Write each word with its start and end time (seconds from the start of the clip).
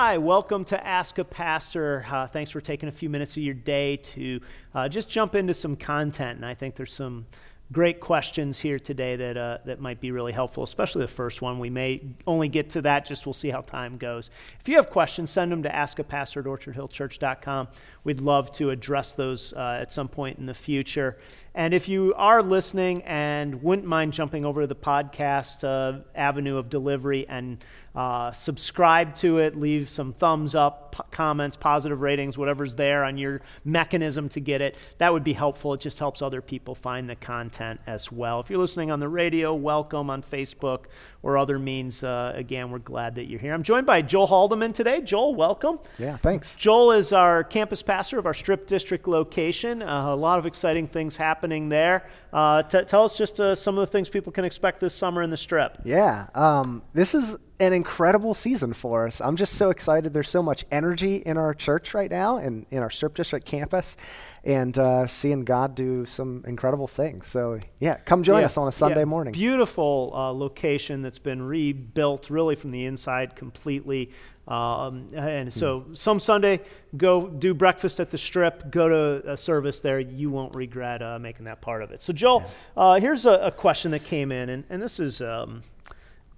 Hi, 0.00 0.16
welcome 0.16 0.64
to 0.66 0.86
Ask 0.86 1.18
a 1.18 1.24
Pastor. 1.24 2.06
Uh, 2.08 2.28
thanks 2.28 2.52
for 2.52 2.60
taking 2.60 2.88
a 2.88 2.92
few 2.92 3.10
minutes 3.10 3.36
of 3.36 3.42
your 3.42 3.56
day 3.56 3.96
to 3.96 4.40
uh, 4.72 4.88
just 4.88 5.10
jump 5.10 5.34
into 5.34 5.52
some 5.52 5.74
content. 5.74 6.36
And 6.36 6.46
I 6.46 6.54
think 6.54 6.76
there's 6.76 6.92
some 6.92 7.26
great 7.72 7.98
questions 7.98 8.60
here 8.60 8.78
today 8.78 9.16
that, 9.16 9.36
uh, 9.36 9.58
that 9.64 9.80
might 9.80 10.00
be 10.00 10.12
really 10.12 10.30
helpful, 10.30 10.62
especially 10.62 11.02
the 11.02 11.08
first 11.08 11.42
one. 11.42 11.58
We 11.58 11.68
may 11.68 12.00
only 12.28 12.46
get 12.46 12.70
to 12.70 12.82
that, 12.82 13.06
just 13.06 13.26
we'll 13.26 13.32
see 13.32 13.50
how 13.50 13.62
time 13.62 13.96
goes. 13.96 14.30
If 14.60 14.68
you 14.68 14.76
have 14.76 14.88
questions, 14.88 15.32
send 15.32 15.50
them 15.50 15.64
to 15.64 15.68
askapastor 15.68 16.36
at 16.36 16.44
orchardhillchurch.com. 16.44 17.66
We'd 18.04 18.20
love 18.20 18.52
to 18.52 18.70
address 18.70 19.14
those 19.14 19.52
uh, 19.52 19.78
at 19.80 19.90
some 19.90 20.06
point 20.06 20.38
in 20.38 20.46
the 20.46 20.54
future. 20.54 21.18
And 21.58 21.74
if 21.74 21.88
you 21.88 22.14
are 22.16 22.40
listening 22.40 23.02
and 23.02 23.64
wouldn't 23.64 23.88
mind 23.88 24.12
jumping 24.12 24.44
over 24.44 24.60
to 24.60 24.68
the 24.68 24.76
podcast 24.76 25.64
uh, 25.64 26.04
avenue 26.14 26.56
of 26.56 26.68
delivery 26.68 27.26
and 27.28 27.58
uh, 27.96 28.30
subscribe 28.30 29.16
to 29.16 29.38
it, 29.38 29.56
leave 29.56 29.88
some 29.88 30.12
thumbs 30.12 30.54
up, 30.54 30.94
p- 30.94 31.02
comments, 31.10 31.56
positive 31.56 32.00
ratings, 32.00 32.38
whatever's 32.38 32.76
there 32.76 33.02
on 33.02 33.18
your 33.18 33.40
mechanism 33.64 34.28
to 34.28 34.38
get 34.38 34.60
it, 34.60 34.76
that 34.98 35.12
would 35.12 35.24
be 35.24 35.32
helpful. 35.32 35.74
It 35.74 35.80
just 35.80 35.98
helps 35.98 36.22
other 36.22 36.40
people 36.40 36.76
find 36.76 37.10
the 37.10 37.16
content 37.16 37.80
as 37.88 38.12
well. 38.12 38.38
If 38.38 38.50
you're 38.50 38.60
listening 38.60 38.92
on 38.92 39.00
the 39.00 39.08
radio, 39.08 39.52
welcome 39.52 40.10
on 40.10 40.22
Facebook 40.22 40.84
or 41.24 41.36
other 41.36 41.58
means. 41.58 42.04
Uh, 42.04 42.34
again, 42.36 42.70
we're 42.70 42.78
glad 42.78 43.16
that 43.16 43.24
you're 43.24 43.40
here. 43.40 43.52
I'm 43.52 43.64
joined 43.64 43.84
by 43.84 44.00
Joel 44.02 44.28
Haldeman 44.28 44.74
today. 44.74 45.00
Joel, 45.00 45.34
welcome. 45.34 45.80
Yeah, 45.98 46.18
thanks. 46.18 46.54
Joel 46.54 46.92
is 46.92 47.12
our 47.12 47.42
campus 47.42 47.82
pastor 47.82 48.16
of 48.16 48.26
our 48.26 48.34
Strip 48.34 48.68
District 48.68 49.08
location. 49.08 49.82
Uh, 49.82 50.10
a 50.10 50.14
lot 50.14 50.38
of 50.38 50.46
exciting 50.46 50.86
things 50.86 51.16
happening 51.48 51.68
there. 51.70 52.04
Uh, 52.32 52.62
t- 52.62 52.84
tell 52.84 53.04
us 53.04 53.16
just 53.16 53.40
uh, 53.40 53.54
some 53.54 53.78
of 53.78 53.80
the 53.80 53.86
things 53.86 54.08
people 54.08 54.32
can 54.32 54.44
expect 54.44 54.80
this 54.80 54.94
summer 54.94 55.22
in 55.22 55.30
the 55.30 55.36
Strip. 55.36 55.78
Yeah, 55.84 56.26
um, 56.34 56.82
this 56.92 57.14
is 57.14 57.36
an 57.60 57.72
incredible 57.72 58.34
season 58.34 58.72
for 58.72 59.06
us. 59.06 59.20
I'm 59.20 59.34
just 59.36 59.54
so 59.54 59.70
excited. 59.70 60.14
There's 60.14 60.30
so 60.30 60.42
much 60.42 60.64
energy 60.70 61.16
in 61.16 61.36
our 61.36 61.54
church 61.54 61.92
right 61.92 62.10
now 62.10 62.36
and 62.36 62.66
in 62.70 62.78
our 62.78 62.90
Strip 62.90 63.14
District 63.14 63.44
campus, 63.44 63.96
and 64.44 64.78
uh, 64.78 65.06
seeing 65.08 65.44
God 65.44 65.74
do 65.74 66.06
some 66.06 66.44
incredible 66.46 66.86
things. 66.86 67.26
So, 67.26 67.58
yeah, 67.80 67.96
come 68.04 68.22
join 68.22 68.40
Yeah, 68.40 68.46
us 68.46 68.56
on 68.56 68.68
a 68.68 68.72
Sunday 68.72 69.00
yeah. 69.00 69.04
morning. 69.06 69.32
Beautiful 69.32 70.12
uh, 70.14 70.30
location 70.30 71.02
that's 71.02 71.18
been 71.18 71.42
rebuilt 71.42 72.30
really 72.30 72.54
from 72.54 72.70
the 72.70 72.84
inside 72.84 73.34
completely. 73.34 74.10
Um, 74.46 75.10
and 75.14 75.52
so, 75.52 75.80
Hmm. 75.80 75.94
some 75.94 76.20
Sunday, 76.20 76.60
go 76.96 77.26
do 77.26 77.52
breakfast 77.52 78.00
at 78.00 78.10
the 78.10 78.16
strip, 78.16 78.70
go 78.70 78.88
to 78.88 79.32
a 79.32 79.36
service 79.36 79.80
there. 79.80 80.00
You 80.00 80.30
won't 80.30 80.54
regret 80.54 81.02
uh, 81.02 81.18
making 81.18 81.44
that 81.46 81.60
part 81.60 81.82
of 81.82 81.90
it. 81.90 82.00
So, 82.00 82.12
Joel, 82.14 82.44
uh, 82.76 82.98
here's 83.00 83.26
a, 83.26 83.32
a 83.32 83.50
question 83.50 83.90
that 83.90 84.04
came 84.04 84.32
in, 84.32 84.48
and, 84.48 84.64
and 84.70 84.80
this 84.80 85.00
is. 85.00 85.20
Um, 85.20 85.62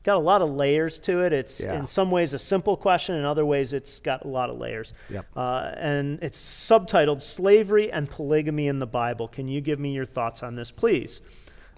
Got 0.03 0.17
a 0.17 0.21
lot 0.21 0.41
of 0.41 0.51
layers 0.51 0.99
to 1.01 1.23
it. 1.25 1.33
It's 1.33 1.61
Yeah. 1.61 1.79
in 1.79 1.87
some 1.87 2.11
ways 2.11 2.33
a 2.33 2.39
simple 2.39 2.77
question, 2.77 3.17
in 3.17 3.25
other 3.25 3.45
ways 3.45 3.73
it's 3.75 4.01
got 4.01 4.25
a 4.25 4.29
lot 4.29 4.49
of 4.49 4.59
layers. 4.59 4.95
Yep. 5.11 5.27
Uh, 5.37 5.73
and 5.77 6.19
it's 6.23 6.39
subtitled 6.41 7.21
"Slavery 7.21 7.93
and 7.93 8.09
Polygamy 8.09 8.67
in 8.69 8.79
the 8.79 8.87
Bible." 8.87 9.29
Can 9.29 9.47
you 9.49 9.61
give 9.61 9.79
me 9.79 9.93
your 9.93 10.07
thoughts 10.07 10.43
on 10.43 10.55
this, 10.55 10.71
please? 10.71 11.21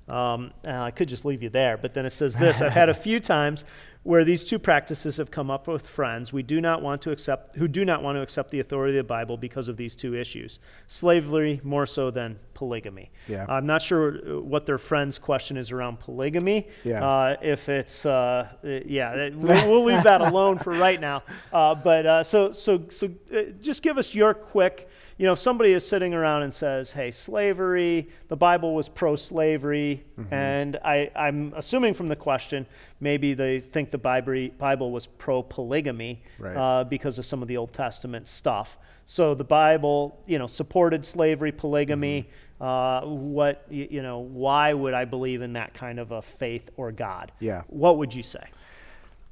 Um, 0.09 0.53
I 0.67 0.91
could 0.91 1.09
just 1.09 1.25
leave 1.25 1.43
you 1.43 1.48
there, 1.48 1.77
but 1.77 1.95
then 1.95 2.05
it 2.05 2.11
says 2.11 2.37
this 2.37 2.61
I've 2.61 2.73
had 2.73 2.89
a 2.89 2.95
few 2.95 3.20
times 3.34 3.65
where 4.03 4.25
these 4.25 4.45
two 4.45 4.59
practices 4.59 5.17
have 5.19 5.31
come 5.31 5.48
up 5.48 5.69
with 5.69 5.87
friends 5.89 6.33
we 6.33 6.43
do 6.43 6.61
not 6.61 6.83
want 6.83 7.00
to 7.03 7.12
accept, 7.12 7.55
who 7.56 7.69
do 7.69 7.84
not 7.84 8.03
want 8.03 8.17
to 8.17 8.23
accept 8.23 8.50
the 8.50 8.59
authority 8.59 8.98
of 8.98 9.05
the 9.05 9.09
Bible 9.09 9.37
because 9.37 9.69
of 9.69 9.77
these 9.77 9.95
two 9.95 10.15
issues 10.15 10.59
slavery 10.89 11.61
more 11.62 11.87
so 11.87 12.11
than 12.11 12.37
polygamy. 12.62 13.10
Yeah. 13.27 13.44
I'm 13.48 13.66
not 13.66 13.82
sure 13.82 14.41
what 14.41 14.66
their 14.66 14.78
friend's 14.78 15.18
question 15.18 15.56
is 15.56 15.72
around 15.72 15.98
polygamy. 15.98 16.69
Yeah. 16.84 17.04
Uh, 17.04 17.36
if 17.42 17.69
it's, 17.69 18.06
uh, 18.06 18.46
uh, 18.64 18.69
yeah, 18.86 19.30
we'll, 19.30 19.69
we'll 19.69 19.82
leave 19.84 20.04
that 20.04 20.20
alone 20.20 20.58
for 20.58 20.72
right 20.72 21.00
now. 21.00 21.22
Uh, 21.52 21.74
but 21.74 22.06
uh, 22.06 22.22
so, 22.22 22.50
so, 22.52 22.84
so 22.88 23.10
uh, 23.34 23.42
just 23.60 23.82
give 23.82 23.98
us 23.98 24.14
your 24.14 24.32
quick 24.32 24.88
you 25.19 25.27
know, 25.27 25.34
if 25.34 25.38
somebody 25.38 25.72
is 25.72 25.87
sitting 25.87 26.14
around 26.14 26.42
and 26.42 26.53
says, 26.53 26.91
hey, 26.91 27.10
slavery, 27.10 28.09
the 28.28 28.37
Bible 28.37 28.75
was 28.75 28.88
pro 28.88 29.14
slavery, 29.14 30.03
Mm-hmm. 30.19 30.34
and 30.34 30.76
I, 30.84 31.10
I'm 31.16 31.53
assuming 31.56 31.94
from 31.94 32.08
the 32.08 32.16
question, 32.16 32.66
maybe 33.02 33.34
they 33.34 33.60
think 33.60 33.90
the 33.90 33.98
Bible, 33.98 34.92
was 34.92 35.06
pro 35.06 35.42
polygamy 35.42 36.22
Right. 36.38 36.56
uh, 36.56 36.84
because 36.84 37.18
of 37.18 37.26
some 37.26 37.42
of 37.42 37.48
the 37.48 37.56
Old 37.56 37.72
Testament 37.72 38.28
stuff. 38.28 38.78
So 39.04 39.34
the 39.34 39.44
Bible, 39.44 40.22
you 40.26 40.38
know, 40.38 40.46
supported 40.46 41.04
slavery, 41.04 41.52
polygamy. 41.52 42.22
Mm-hmm. 42.22 42.64
Uh, 42.64 43.00
what, 43.06 43.66
you 43.68 44.02
know, 44.02 44.20
why 44.20 44.72
would 44.72 44.94
I 44.94 45.04
believe 45.04 45.42
in 45.42 45.54
that 45.54 45.74
kind 45.74 45.98
of 45.98 46.12
a 46.12 46.22
faith 46.22 46.70
or 46.76 46.92
God? 46.92 47.32
Yeah. 47.40 47.62
What 47.66 47.98
would 47.98 48.14
you 48.14 48.22
say? 48.22 48.44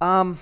Um, 0.01 0.39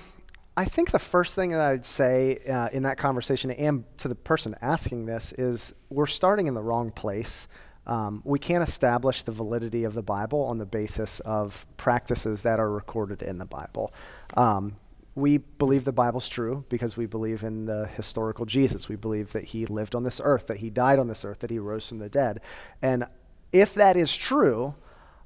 I 0.57 0.65
think 0.65 0.89
the 0.89 0.99
first 0.99 1.35
thing 1.35 1.51
that 1.51 1.61
I'd 1.61 1.85
say 1.85 2.39
uh, 2.49 2.69
in 2.73 2.83
that 2.83 2.97
conversation 2.97 3.51
and 3.51 3.85
to 3.97 4.07
the 4.07 4.15
person 4.15 4.55
asking 4.61 5.05
this 5.05 5.33
is 5.37 5.73
we're 5.89 6.07
starting 6.07 6.47
in 6.47 6.55
the 6.55 6.61
wrong 6.63 6.91
place. 6.91 7.47
Um, 7.89 8.21
we 8.23 8.37
can't 8.37 8.61
establish 8.61 9.23
the 9.23 9.31
validity 9.31 9.83
of 9.83 9.95
the 9.95 10.03
Bible 10.03 10.43
on 10.43 10.59
the 10.59 10.65
basis 10.65 11.19
of 11.21 11.65
practices 11.75 12.43
that 12.43 12.59
are 12.59 12.69
recorded 12.69 13.23
in 13.23 13.39
the 13.39 13.45
Bible. 13.45 13.91
Um, 14.35 14.75
we 15.15 15.39
believe 15.39 15.85
the 15.85 15.91
Bible's 15.91 16.29
true 16.29 16.65
because 16.69 16.95
we 16.95 17.07
believe 17.07 17.43
in 17.43 17.65
the 17.65 17.87
historical 17.87 18.45
Jesus. 18.45 18.87
We 18.87 18.95
believe 18.95 19.33
that 19.33 19.45
he 19.45 19.65
lived 19.65 19.95
on 19.95 20.03
this 20.03 20.21
earth, 20.23 20.45
that 20.47 20.57
he 20.57 20.69
died 20.69 20.99
on 20.99 21.07
this 21.07 21.25
earth, 21.25 21.39
that 21.39 21.49
he 21.49 21.57
rose 21.57 21.87
from 21.87 21.97
the 21.97 22.09
dead. 22.09 22.41
And 22.79 23.05
if 23.51 23.73
that 23.73 23.97
is 23.97 24.15
true, 24.15 24.75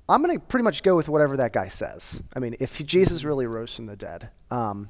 I'm 0.07 0.23
going 0.23 0.39
to 0.39 0.45
pretty 0.45 0.63
much 0.63 0.83
go 0.83 0.95
with 0.95 1.09
whatever 1.09 1.35
that 1.35 1.51
guy 1.51 1.67
says. 1.67 2.23
I 2.33 2.39
mean, 2.39 2.55
if 2.61 2.77
he, 2.77 2.85
Jesus 2.85 3.25
really 3.25 3.45
rose 3.45 3.75
from 3.75 3.87
the 3.87 3.97
dead. 3.97 4.29
Um, 4.49 4.89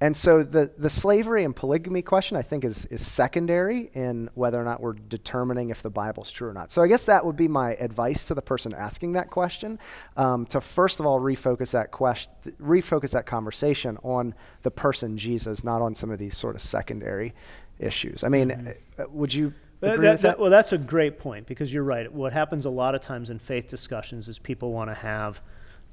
and 0.00 0.16
so 0.16 0.44
the, 0.44 0.70
the 0.78 0.88
slavery 0.90 1.42
and 1.42 1.54
polygamy 1.56 2.02
question, 2.02 2.36
I 2.36 2.42
think, 2.42 2.64
is, 2.64 2.84
is 2.86 3.04
secondary 3.04 3.90
in 3.94 4.30
whether 4.34 4.60
or 4.60 4.64
not 4.64 4.80
we're 4.80 4.92
determining 4.92 5.70
if 5.70 5.82
the 5.82 5.90
Bible's 5.90 6.30
true 6.30 6.48
or 6.48 6.52
not. 6.52 6.70
So 6.70 6.82
I 6.82 6.86
guess 6.86 7.06
that 7.06 7.24
would 7.26 7.34
be 7.36 7.48
my 7.48 7.74
advice 7.74 8.26
to 8.28 8.34
the 8.34 8.42
person 8.42 8.72
asking 8.74 9.14
that 9.14 9.30
question 9.30 9.78
um, 10.16 10.46
to 10.46 10.60
first 10.60 11.00
of 11.00 11.06
all 11.06 11.18
refocus 11.20 11.72
that 11.72 11.90
question, 11.90 12.32
refocus 12.62 13.10
that 13.10 13.26
conversation 13.26 13.98
on 14.04 14.34
the 14.62 14.70
person 14.70 15.18
Jesus, 15.18 15.64
not 15.64 15.82
on 15.82 15.96
some 15.96 16.10
of 16.12 16.18
these 16.20 16.36
sort 16.36 16.54
of 16.54 16.62
secondary 16.62 17.34
issues. 17.80 18.22
I 18.22 18.28
mean, 18.28 18.52
uh, 18.98 19.04
would 19.10 19.34
you 19.34 19.52
That- 19.80 19.94
agree 19.94 20.06
that- 20.06 20.12
with 20.12 20.22
that? 20.22 20.28
that- 20.28 20.38
well, 20.38 20.50
that's 20.50 20.72
a 20.72 20.78
great 20.78 21.18
point 21.18 21.46
because 21.46 21.72
you're 21.72 21.82
right. 21.82 22.12
What 22.12 22.32
happens 22.32 22.66
a 22.66 22.70
lot 22.70 22.94
of 22.94 23.00
times 23.00 23.30
in 23.30 23.40
faith 23.40 23.66
discussions 23.66 24.28
is 24.28 24.38
people 24.38 24.72
want 24.72 24.90
to 24.90 24.94
have 24.94 25.40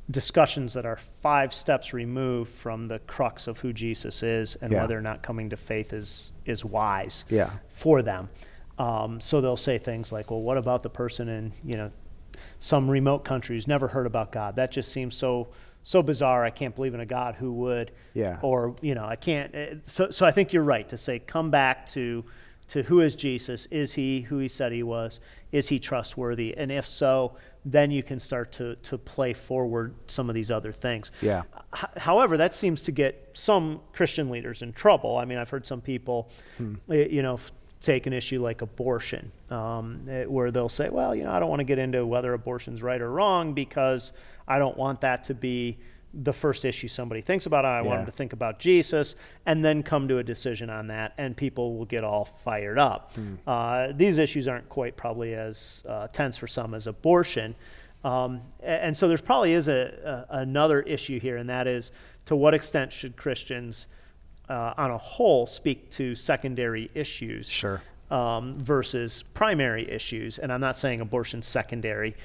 discussions 0.09 0.73
that 0.73 0.85
are 0.85 0.97
five 1.21 1.53
steps 1.53 1.93
removed 1.93 2.51
from 2.51 2.87
the 2.87 2.99
crux 2.99 3.47
of 3.47 3.59
who 3.59 3.73
Jesus 3.73 4.21
is 4.21 4.55
and 4.57 4.71
Yeah. 4.71 4.81
whether 4.81 4.97
or 4.97 5.01
not 5.01 5.23
coming 5.23 5.49
to 5.49 5.57
faith 5.57 5.93
is 5.93 6.31
is 6.45 6.63
wise 6.63 7.25
Yeah. 7.27 7.49
for 7.69 8.03
them. 8.03 8.29
Um, 8.77 9.19
so 9.19 9.41
they'll 9.41 9.57
say 9.57 9.77
things 9.79 10.11
like, 10.11 10.29
"Well, 10.29 10.41
what 10.41 10.57
about 10.57 10.83
the 10.83 10.89
person 10.91 11.27
in 11.27 11.53
you 11.63 11.75
know 11.75 11.91
some 12.59 12.89
remote 12.89 13.19
country 13.25 13.55
who's 13.55 13.67
never 13.67 13.87
heard 13.87 14.05
about 14.05 14.31
God? 14.31 14.55
That 14.57 14.71
just 14.71 14.91
seems 14.91 15.15
so." 15.15 15.47
So 15.81 16.01
bizarre! 16.01 16.43
I 16.43 16.49
can't 16.49 16.75
believe 16.75 16.95
in 16.95 16.99
a 16.99 17.05
God 17.05 17.35
who 17.35 17.53
would. 17.53 17.91
Yeah. 18.15 18.39
Or 18.41 18.75
you 18.81 18.95
know, 18.95 19.05
I 19.05 19.15
can't. 19.15 19.53
uh, 19.55 19.65
So, 19.85 20.09
so 20.09 20.25
I 20.25 20.31
think 20.31 20.51
you're 20.51 20.63
right 20.63 20.87
to 20.89 20.97
say, 20.97 21.19
come 21.19 21.51
back 21.51 21.85
to 21.87 22.25
to 22.67 22.83
who 22.83 22.99
is 22.99 23.15
Jesus? 23.15 23.67
Is 23.71 23.93
he 23.93 24.21
who 24.21 24.39
he 24.39 24.47
said 24.47 24.71
he 24.71 24.83
was? 24.83 25.19
Is 25.51 25.67
he 25.69 25.79
trustworthy? 25.79 26.55
And 26.57 26.71
if 26.71 26.87
so, 26.87 27.35
then 27.63 27.91
you 27.91 28.03
can 28.03 28.19
start 28.19 28.51
to, 28.53 28.75
to 28.75 28.97
play 28.97 29.33
forward 29.33 29.93
some 30.07 30.29
of 30.29 30.35
these 30.35 30.51
other 30.51 30.71
things. 30.71 31.11
Yeah. 31.21 31.43
H- 31.75 31.85
however, 31.97 32.37
that 32.37 32.55
seems 32.55 32.81
to 32.83 32.91
get 32.91 33.29
some 33.33 33.81
Christian 33.93 34.29
leaders 34.29 34.61
in 34.61 34.73
trouble. 34.73 35.17
I 35.17 35.25
mean, 35.25 35.37
I've 35.37 35.49
heard 35.49 35.65
some 35.65 35.81
people, 35.81 36.29
eh, 36.89 37.07
you 37.09 37.21
know, 37.21 37.39
take 37.81 38.07
an 38.07 38.13
issue 38.13 38.41
like 38.41 38.61
abortion, 38.61 39.31
um, 39.51 40.01
eh, 40.09 40.25
where 40.25 40.49
they'll 40.49 40.69
say, 40.69 40.89
well, 40.89 41.15
you 41.15 41.23
know, 41.23 41.31
I 41.31 41.39
don't 41.39 41.49
want 41.49 41.59
to 41.59 41.65
get 41.65 41.77
into 41.77 42.05
whether 42.05 42.33
abortion's 42.33 42.81
right 42.81 42.99
or 42.99 43.11
wrong 43.11 43.53
because 43.53 44.11
I 44.47 44.57
don't 44.57 44.75
want 44.75 45.01
that 45.01 45.25
to 45.25 45.35
be 45.35 45.77
the 46.23 46.31
first 46.33 46.63
issue 46.65 46.87
somebody 46.87 47.21
thinks 47.21 47.45
about. 47.45 47.65
I 47.65 47.81
want 47.81 47.99
them 47.99 48.05
to 48.05 48.11
think 48.11 48.31
about 48.33 48.57
Jesus 48.59 49.15
and 49.45 49.63
then 49.65 49.83
come 49.83 50.07
to 50.07 50.17
a 50.19 50.23
decision 50.23 50.69
on 50.69 50.87
that, 50.87 51.13
and 51.17 51.35
people 51.35 51.77
will 51.77 51.85
get 51.85 52.03
all 52.03 52.25
fired 52.25 52.79
up. 52.79 53.11
Uh, 53.45 53.89
these 53.93 54.17
issues 54.17 54.47
aren't 54.47 54.69
quite 54.69 54.95
probably 54.95 55.33
as 55.33 55.83
uh, 55.87 56.07
tense 56.07 56.37
for 56.37 56.47
some 56.47 56.73
as 56.73 56.87
abortion. 56.87 57.55
Um, 58.03 58.41
and 58.61 58.95
so 58.95 59.07
there's 59.07 59.21
probably 59.21 59.53
is 59.53 59.67
a, 59.67 60.25
a, 60.29 60.37
another 60.39 60.81
issue 60.81 61.19
here, 61.19 61.37
and 61.37 61.49
that 61.49 61.67
is 61.67 61.91
to 62.25 62.35
what 62.35 62.53
extent 62.53 62.93
should 62.93 63.17
Christians, 63.17 63.87
uh, 64.47 64.73
on 64.77 64.91
a 64.91 64.97
whole, 64.97 65.47
speak 65.47 65.89
to 65.91 66.13
secondary 66.15 66.91
issues 66.93 67.47
Sure. 67.49 67.81
um, 68.11 68.59
versus 68.59 69.23
primary 69.33 69.89
issues. 69.89 70.37
And 70.37 70.53
I'm 70.53 70.61
not 70.61 70.77
saying 70.77 71.01
abortion 71.01 71.41
secondary 71.41 72.15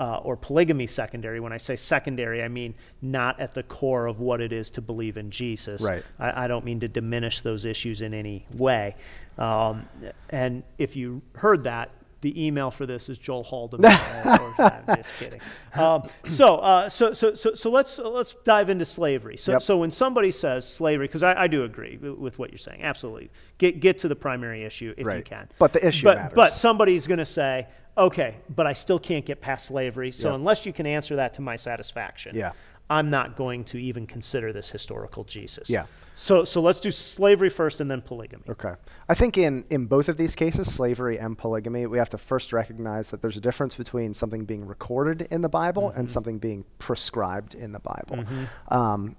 uh, 0.00 0.16
or 0.16 0.34
polygamy 0.34 0.86
secondary. 0.86 1.38
When 1.38 1.52
I 1.52 1.58
say 1.58 1.76
secondary, 1.76 2.42
I 2.42 2.48
mean 2.48 2.74
not 3.02 3.38
at 3.38 3.52
the 3.52 3.62
core 3.62 4.06
of 4.06 4.18
what 4.18 4.40
it 4.40 4.52
is 4.52 4.70
to 4.70 4.80
believe 4.80 5.18
in 5.18 5.30
Jesus. 5.30 5.82
Right. 5.82 6.02
I, 6.18 6.44
I 6.44 6.48
don't 6.48 6.64
mean 6.64 6.80
to 6.80 6.88
diminish 6.88 7.42
those 7.42 7.66
issues 7.66 8.00
in 8.00 8.14
any 8.14 8.46
way. 8.54 8.96
Um, 9.36 9.86
and 10.30 10.62
if 10.78 10.96
you 10.96 11.20
heard 11.34 11.64
that, 11.64 11.90
the 12.22 12.46
email 12.46 12.70
for 12.70 12.84
this 12.84 13.08
is 13.08 13.16
Joel 13.18 13.44
Haldeman. 13.44 13.84
I'm 14.58 14.96
just 14.96 15.14
kidding. 15.16 15.40
Um, 15.74 16.02
so, 16.24 16.56
uh, 16.56 16.88
so, 16.88 17.14
so, 17.14 17.34
so, 17.34 17.54
so 17.54 17.70
let's 17.70 17.98
let's 17.98 18.34
dive 18.44 18.68
into 18.68 18.84
slavery. 18.84 19.38
So, 19.38 19.52
Yep. 19.52 19.62
so 19.62 19.78
when 19.78 19.90
somebody 19.90 20.30
says 20.30 20.68
slavery, 20.68 21.06
because 21.06 21.22
I, 21.22 21.44
I 21.44 21.46
do 21.46 21.64
agree 21.64 21.96
with 21.96 22.38
what 22.38 22.50
you're 22.50 22.58
saying, 22.58 22.82
absolutely. 22.82 23.30
Get 23.56 23.80
get 23.80 23.98
to 24.00 24.08
the 24.08 24.16
primary 24.16 24.64
issue 24.64 24.94
if 24.98 25.06
you 25.06 25.22
can. 25.22 25.48
But 25.58 25.72
the 25.72 25.86
issue 25.86 26.04
but, 26.04 26.16
matters. 26.18 26.32
But 26.34 26.52
somebody's 26.52 27.06
going 27.06 27.18
to 27.18 27.26
say, 27.26 27.68
okay, 27.96 28.36
but 28.54 28.66
I 28.66 28.72
still 28.72 28.98
can't 28.98 29.24
get 29.24 29.40
past 29.40 29.66
slavery. 29.66 30.12
So 30.12 30.28
Yep. 30.30 30.34
unless 30.36 30.66
you 30.66 30.72
can 30.72 30.86
answer 30.86 31.16
that 31.16 31.34
to 31.34 31.42
my 31.42 31.56
satisfaction, 31.56 32.36
Yeah. 32.36 32.52
I'm 32.88 33.08
not 33.08 33.36
going 33.36 33.62
to 33.66 33.78
even 33.78 34.04
consider 34.04 34.52
this 34.52 34.70
historical 34.70 35.22
Jesus. 35.22 35.70
Yeah. 35.70 35.86
So 36.16 36.42
so 36.42 36.60
let's 36.60 36.80
do 36.80 36.90
slavery 36.90 37.48
first 37.48 37.80
and 37.80 37.88
then 37.88 38.00
polygamy. 38.02 38.42
Okay. 38.48 38.74
I 39.08 39.14
think 39.14 39.38
in, 39.38 39.64
in 39.70 39.86
both 39.86 40.08
of 40.08 40.16
these 40.16 40.34
cases, 40.34 40.72
slavery 40.74 41.16
and 41.16 41.38
polygamy, 41.38 41.86
we 41.86 41.98
have 41.98 42.10
to 42.10 42.18
first 42.18 42.52
recognize 42.52 43.10
that 43.10 43.22
there's 43.22 43.36
a 43.36 43.40
difference 43.40 43.76
between 43.76 44.12
something 44.12 44.44
being 44.44 44.66
recorded 44.66 45.28
in 45.30 45.40
the 45.42 45.48
Bible 45.48 45.90
and 45.90 46.10
something 46.10 46.38
being 46.38 46.64
prescribed 46.78 47.54
in 47.54 47.70
the 47.70 47.78
Bible. 47.78 48.24
Um, 48.68 49.14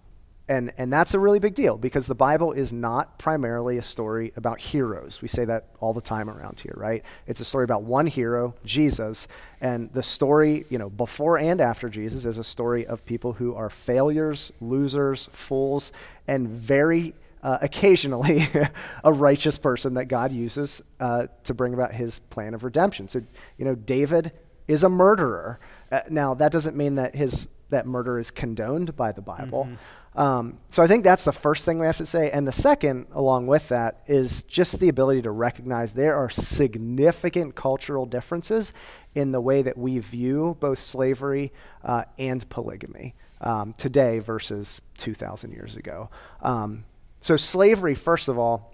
and, 0.51 0.73
and 0.77 0.91
that's 0.91 1.13
a 1.13 1.19
really 1.19 1.39
big 1.39 1.55
deal 1.55 1.77
because 1.77 2.07
the 2.07 2.15
Bible 2.15 2.51
is 2.51 2.73
not 2.73 3.17
primarily 3.17 3.77
a 3.77 3.81
story 3.81 4.33
about 4.35 4.59
heroes. 4.59 5.21
We 5.21 5.29
say 5.29 5.45
that 5.45 5.67
all 5.79 5.93
the 5.93 6.01
time 6.01 6.29
around 6.29 6.59
here, 6.59 6.73
right? 6.75 7.05
It's 7.25 7.39
a 7.39 7.45
story 7.45 7.63
about 7.63 7.83
one 7.83 8.05
hero, 8.05 8.53
Jesus, 8.65 9.29
and 9.61 9.89
the 9.93 10.03
story, 10.03 10.65
you 10.69 10.77
know, 10.77 10.89
before 10.89 11.39
and 11.39 11.61
after 11.61 11.87
Jesus 11.87 12.25
is 12.25 12.37
a 12.37 12.43
story 12.43 12.85
of 12.85 13.05
people 13.05 13.31
who 13.31 13.55
are 13.55 13.69
failures, 13.69 14.51
losers, 14.59 15.29
fools, 15.31 15.93
and 16.27 16.49
very 16.49 17.13
uh, 17.41 17.59
occasionally 17.61 18.45
a 19.05 19.13
righteous 19.13 19.57
person 19.57 19.93
that 19.93 20.09
God 20.09 20.33
uses 20.33 20.81
uh, 20.99 21.27
to 21.45 21.53
bring 21.53 21.73
about 21.73 21.93
his 21.93 22.19
plan 22.19 22.53
of 22.53 22.65
redemption. 22.65 23.07
So, 23.07 23.21
you 23.57 23.63
know, 23.63 23.75
David 23.75 24.33
is 24.67 24.83
a 24.83 24.89
murderer. 24.89 25.61
Uh, 25.89 26.01
now, 26.09 26.33
that 26.33 26.51
doesn't 26.51 26.75
mean 26.75 26.95
that 26.95 27.15
his 27.15 27.47
that 27.69 27.87
murder 27.87 28.19
is 28.19 28.31
condoned 28.31 28.97
by 28.97 29.13
the 29.13 29.21
Bible. 29.21 29.69
Um, 30.13 30.57
so 30.69 30.83
I 30.83 30.87
think 30.87 31.03
that's 31.03 31.23
the 31.23 31.31
first 31.31 31.63
thing 31.63 31.79
we 31.79 31.85
have 31.85 31.97
to 31.97 32.05
say. 32.05 32.31
And 32.31 32.47
the 32.47 32.51
second, 32.51 33.07
along 33.13 33.47
with 33.47 33.69
that, 33.69 34.01
is 34.07 34.41
just 34.43 34.79
the 34.79 34.89
ability 34.89 35.21
to 35.21 35.31
recognize 35.31 35.93
there 35.93 36.15
are 36.15 36.29
significant 36.29 37.55
cultural 37.55 38.05
differences 38.05 38.73
in 39.15 39.31
the 39.31 39.39
way 39.39 39.61
that 39.61 39.77
we 39.77 39.99
view 39.99 40.57
both 40.59 40.79
slavery 40.79 41.53
uh, 41.83 42.03
and 42.17 42.47
polygamy 42.49 43.15
um, 43.39 43.73
today 43.73 44.19
versus 44.19 44.81
2,000 44.97 45.51
years 45.51 45.77
ago. 45.77 46.09
Um, 46.41 46.83
so, 47.21 47.37
slavery, 47.37 47.95
first 47.95 48.27
of 48.27 48.37
all, 48.37 48.70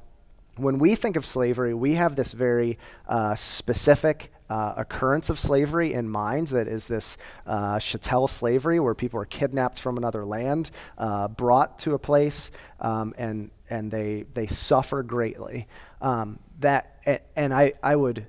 when 0.57 0.79
we 0.79 0.95
think 0.95 1.15
of 1.15 1.25
slavery, 1.25 1.73
we 1.73 1.95
have 1.95 2.15
this 2.15 2.33
very 2.33 2.77
uh, 3.07 3.35
specific 3.35 4.31
uh, 4.49 4.73
occurrence 4.77 5.29
of 5.29 5.39
slavery 5.39 5.93
in 5.93 6.09
mind 6.09 6.47
that 6.47 6.67
is 6.67 6.87
this 6.87 7.17
uh, 7.45 7.79
chattel 7.79 8.27
slavery 8.27 8.79
where 8.79 8.95
people 8.95 9.19
are 9.19 9.25
kidnapped 9.25 9.79
from 9.79 9.97
another 9.97 10.25
land, 10.25 10.71
uh, 10.97 11.27
brought 11.27 11.79
to 11.79 11.93
a 11.93 11.99
place, 11.99 12.51
um, 12.79 13.13
and, 13.17 13.51
and 13.69 13.91
they, 13.91 14.25
they 14.33 14.47
suffer 14.47 15.03
greatly. 15.03 15.67
Um, 16.01 16.39
that, 16.59 17.25
and 17.35 17.53
I, 17.53 17.73
I 17.83 17.95
would 17.95 18.25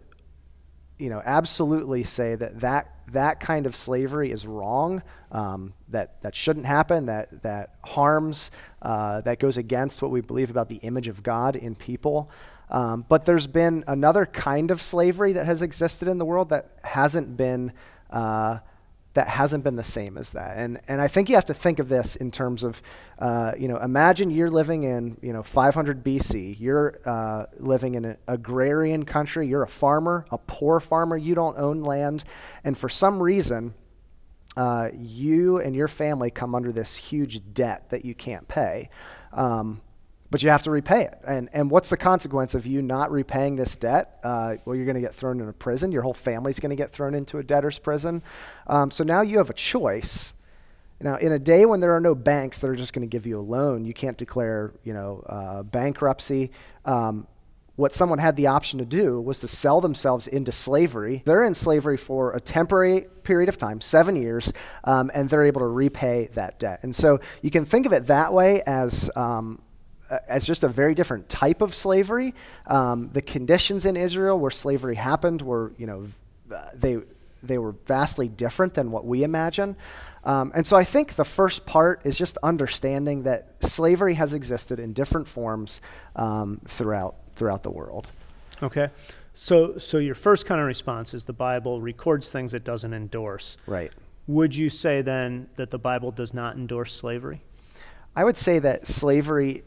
you 0.99 1.11
know, 1.11 1.23
absolutely 1.25 2.05
say 2.05 2.35
that 2.35 2.61
that, 2.61 2.95
that 3.13 3.41
kind 3.41 3.67
of 3.67 3.75
slavery 3.75 4.31
is 4.31 4.47
wrong, 4.47 5.03
um, 5.33 5.75
that, 5.89 6.23
that 6.23 6.35
shouldn't 6.35 6.67
happen, 6.67 7.07
that, 7.07 7.43
that 7.43 7.75
harms, 7.85 8.51
uh, 8.83 9.21
that 9.23 9.39
goes 9.39 9.57
against 9.57 10.03
what 10.03 10.11
we 10.11 10.21
believe 10.21 10.51
about 10.51 10.69
the 10.69 10.77
image 10.77 11.09
of 11.09 11.23
God 11.23 11.57
in 11.57 11.75
people. 11.75 12.31
Um, 12.71 13.05
but 13.09 13.25
there's 13.25 13.47
been 13.47 13.85
another 13.87 14.27
kind 14.27 14.71
of 14.71 14.83
slavery 14.83 15.33
that 15.35 15.47
has 15.47 15.63
existed 15.63 16.09
in 16.09 16.19
the 16.19 16.25
world 16.25 16.51
that 16.51 16.71
hasn't 16.85 17.37
been 17.37 17.73
uh, 18.11 18.59
that 19.19 19.27
hasn't 19.27 19.65
been 19.65 19.75
the 19.75 19.83
same 19.83 20.17
as 20.17 20.31
that. 20.31 20.57
And, 20.59 20.81
and 20.87 21.01
I 21.01 21.09
think 21.09 21.29
you 21.29 21.35
have 21.35 21.47
to 21.47 21.55
think 21.55 21.81
of 21.81 21.89
this 21.89 22.15
in 22.15 22.31
terms 22.31 22.63
of, 22.63 22.81
uh, 23.19 23.51
you 23.59 23.67
know, 23.67 23.77
imagine 23.79 24.31
you're 24.31 24.49
living 24.49 24.85
in, 24.85 25.17
you 25.21 25.33
know, 25.33 25.43
500 25.43 26.05
BC. 26.05 26.55
You're 26.61 27.01
uh, 27.05 27.47
living 27.59 27.97
in 27.97 28.05
an 28.05 28.17
agrarian 28.29 29.05
country. 29.05 29.49
You're 29.49 29.65
a 29.65 29.69
farmer, 29.69 30.25
a 30.31 30.39
poor 30.39 30.79
farmer. 30.79 31.17
You 31.17 31.35
don't 31.35 31.59
own 31.59 31.83
land. 31.83 32.23
And 32.63 32.79
for 32.79 32.89
some 32.89 33.21
reason, 33.21 33.75
uh, 34.57 34.91
you 34.95 35.59
and 35.59 35.75
your 35.75 35.89
family 35.89 36.31
come 36.31 36.55
under 36.55 36.71
this 36.71 36.95
huge 36.95 37.41
debt 37.53 37.91
that 37.91 38.05
you 38.05 38.15
can't 38.15 38.47
pay. 38.47 38.89
Um, 39.33 39.81
but 40.31 40.43
you 40.43 40.51
have 40.51 40.63
to 40.63 40.71
repay 40.71 41.03
it. 41.05 41.19
And, 41.27 41.49
and 41.53 41.71
what's 41.71 41.91
the 41.91 41.97
consequence 41.97 42.55
of 42.55 42.67
you 42.67 42.83
not 42.83 43.11
repaying 43.11 43.57
this 43.57 43.77
debt? 43.77 44.19
Uh, 44.23 44.57
well, 44.65 44.77
you're 44.77 44.85
going 44.85 44.97
to 44.97 45.01
get 45.01 45.15
thrown 45.15 45.41
into 45.41 45.53
prison. 45.53 45.91
Your 45.93 46.03
whole 46.03 46.15
family's 46.15 46.61
going 46.61 46.71
to 46.71 46.77
get 46.77 46.93
thrown 46.93 47.15
into 47.15 47.39
a 47.39 47.43
debtor's 47.43 47.79
prison. 47.79 48.23
Um, 48.67 48.91
so 48.91 49.05
now 49.05 49.23
you 49.23 49.39
have 49.39 49.51
a 49.51 49.55
choice. 49.55 50.35
Now, 51.01 51.17
in 51.17 51.33
a 51.33 51.39
day 51.39 51.65
when 51.65 51.81
there 51.81 51.95
are 51.95 52.01
no 52.01 52.15
banks 52.15 52.59
that 52.59 52.69
are 52.69 52.77
just 52.77 52.93
going 52.93 53.09
to 53.09 53.11
give 53.11 53.27
you 53.27 53.39
a 53.39 53.41
loan, 53.41 53.85
you 53.85 53.95
can't 53.95 54.19
declare, 54.19 54.75
you 54.83 54.93
know, 54.93 55.25
uh, 55.27 55.63
bankruptcy. 55.63 56.51
Um, 56.85 57.27
what 57.77 57.95
someone 57.95 58.19
had 58.19 58.35
the 58.35 58.49
option 58.49 58.81
to 58.81 58.85
do 58.85 59.21
was 59.21 59.39
to 59.39 59.49
sell 59.49 59.81
themselves 59.81 60.27
into 60.27 60.51
slavery. 60.51 61.23
They're 61.25 61.45
in 61.45 61.55
slavery 61.55 61.97
for 61.97 62.33
a 62.33 62.41
temporary 62.41 63.07
period 63.23 63.49
of 63.49 63.57
time, 63.57 63.81
seven 63.81 64.17
years, 64.17 64.53
um, 64.83 65.13
and 65.15 65.31
they're 65.31 65.45
able 65.45 65.61
to 65.61 65.69
repay 65.69 66.29
that 66.35 66.59
debt. 66.59 66.81
And 66.83 66.95
so 66.95 67.21
you 67.41 67.53
can 67.53 67.65
think 67.65 67.87
of 67.87 67.93
it 67.93 68.09
that 68.09 68.35
way 68.35 68.63
as. 68.67 69.11
Um, 69.17 69.63
as 70.27 70.47
just 70.47 70.65
a 70.65 70.69
very 70.69 70.95
different 70.95 71.29
type 71.29 71.61
of 71.63 71.75
slavery. 71.75 72.35
Um, 72.67 73.11
the 73.13 73.23
conditions 73.23 73.87
in 73.87 73.97
Israel 73.97 74.39
where 74.39 74.51
slavery 74.51 74.97
happened 74.97 75.43
were, 75.43 75.73
you 75.77 75.87
know, 75.87 76.07
uh, 76.55 76.71
they 76.75 76.99
they 77.43 77.59
were 77.59 77.73
vastly 77.87 78.29
different 78.29 78.75
than 78.75 78.91
what 78.91 79.05
we 79.05 79.23
imagine. 79.23 79.77
Um, 80.25 80.51
and 80.55 80.67
so 80.67 80.77
I 80.77 80.85
think 80.85 81.15
the 81.15 81.25
first 81.25 81.67
part 81.67 82.01
is 82.05 82.19
just 82.19 82.37
understanding 82.43 83.23
that 83.23 83.55
slavery 83.63 84.15
has 84.15 84.35
existed 84.35 84.81
in 84.81 84.93
different 84.93 85.29
forms 85.29 85.81
um, 86.17 86.61
throughout 86.67 87.17
throughout 87.37 87.63
the 87.63 87.71
world. 87.71 88.09
Okay. 88.63 88.89
So 89.35 89.79
so 89.79 89.99
your 89.99 90.15
first 90.15 90.47
kind 90.47 90.61
of 90.61 90.67
response 90.67 91.15
is 91.15 91.25
the 91.25 91.33
Bible 91.33 91.81
records 91.81 92.31
things 92.31 92.55
it 92.55 92.65
doesn't 92.65 92.93
endorse. 92.93 93.57
Right. 93.67 93.93
Would 94.27 94.55
you 94.55 94.69
say 94.69 95.01
then 95.01 95.49
that 95.57 95.71
the 95.71 95.79
Bible 95.79 96.11
does 96.11 96.35
not 96.35 96.57
endorse 96.57 96.93
slavery? 96.93 97.43
I 98.15 98.25
would 98.25 98.37
say 98.37 98.59
that 98.59 98.87
slavery 98.87 99.63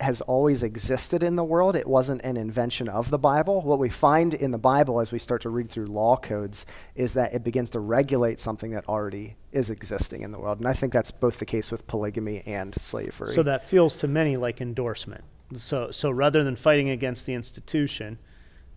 has 0.00 0.20
always 0.22 0.62
existed 0.62 1.22
in 1.22 1.36
the 1.36 1.44
world. 1.44 1.76
It 1.76 1.86
wasn't 1.86 2.20
an 2.22 2.36
invention 2.36 2.88
of 2.88 3.10
the 3.10 3.18
Bible. 3.18 3.62
What 3.62 3.78
we 3.78 3.88
find 3.88 4.34
in 4.34 4.50
the 4.50 4.58
Bible 4.58 5.00
as 5.00 5.12
we 5.12 5.20
start 5.20 5.42
to 5.42 5.50
read 5.50 5.70
through 5.70 5.86
law 5.86 6.16
codes 6.16 6.66
is 6.96 7.14
that 7.14 7.32
it 7.32 7.44
begins 7.44 7.70
to 7.70 7.80
regulate 7.80 8.40
something 8.40 8.72
that 8.72 8.88
already 8.88 9.36
is 9.52 9.70
existing 9.70 10.22
in 10.22 10.32
the 10.32 10.38
world. 10.38 10.58
And 10.58 10.66
I 10.66 10.72
think 10.72 10.92
that's 10.92 11.12
both 11.12 11.38
the 11.38 11.46
case 11.46 11.70
with 11.70 11.86
polygamy 11.86 12.42
and 12.44 12.74
slavery. 12.74 13.34
So 13.34 13.44
that 13.44 13.68
feels 13.68 13.94
to 13.96 14.08
many 14.08 14.36
like 14.36 14.60
endorsement. 14.60 15.22
So 15.56 15.92
so 15.92 16.10
rather 16.10 16.42
than 16.42 16.56
fighting 16.56 16.90
against 16.90 17.26
the 17.26 17.34
institution, 17.34 18.18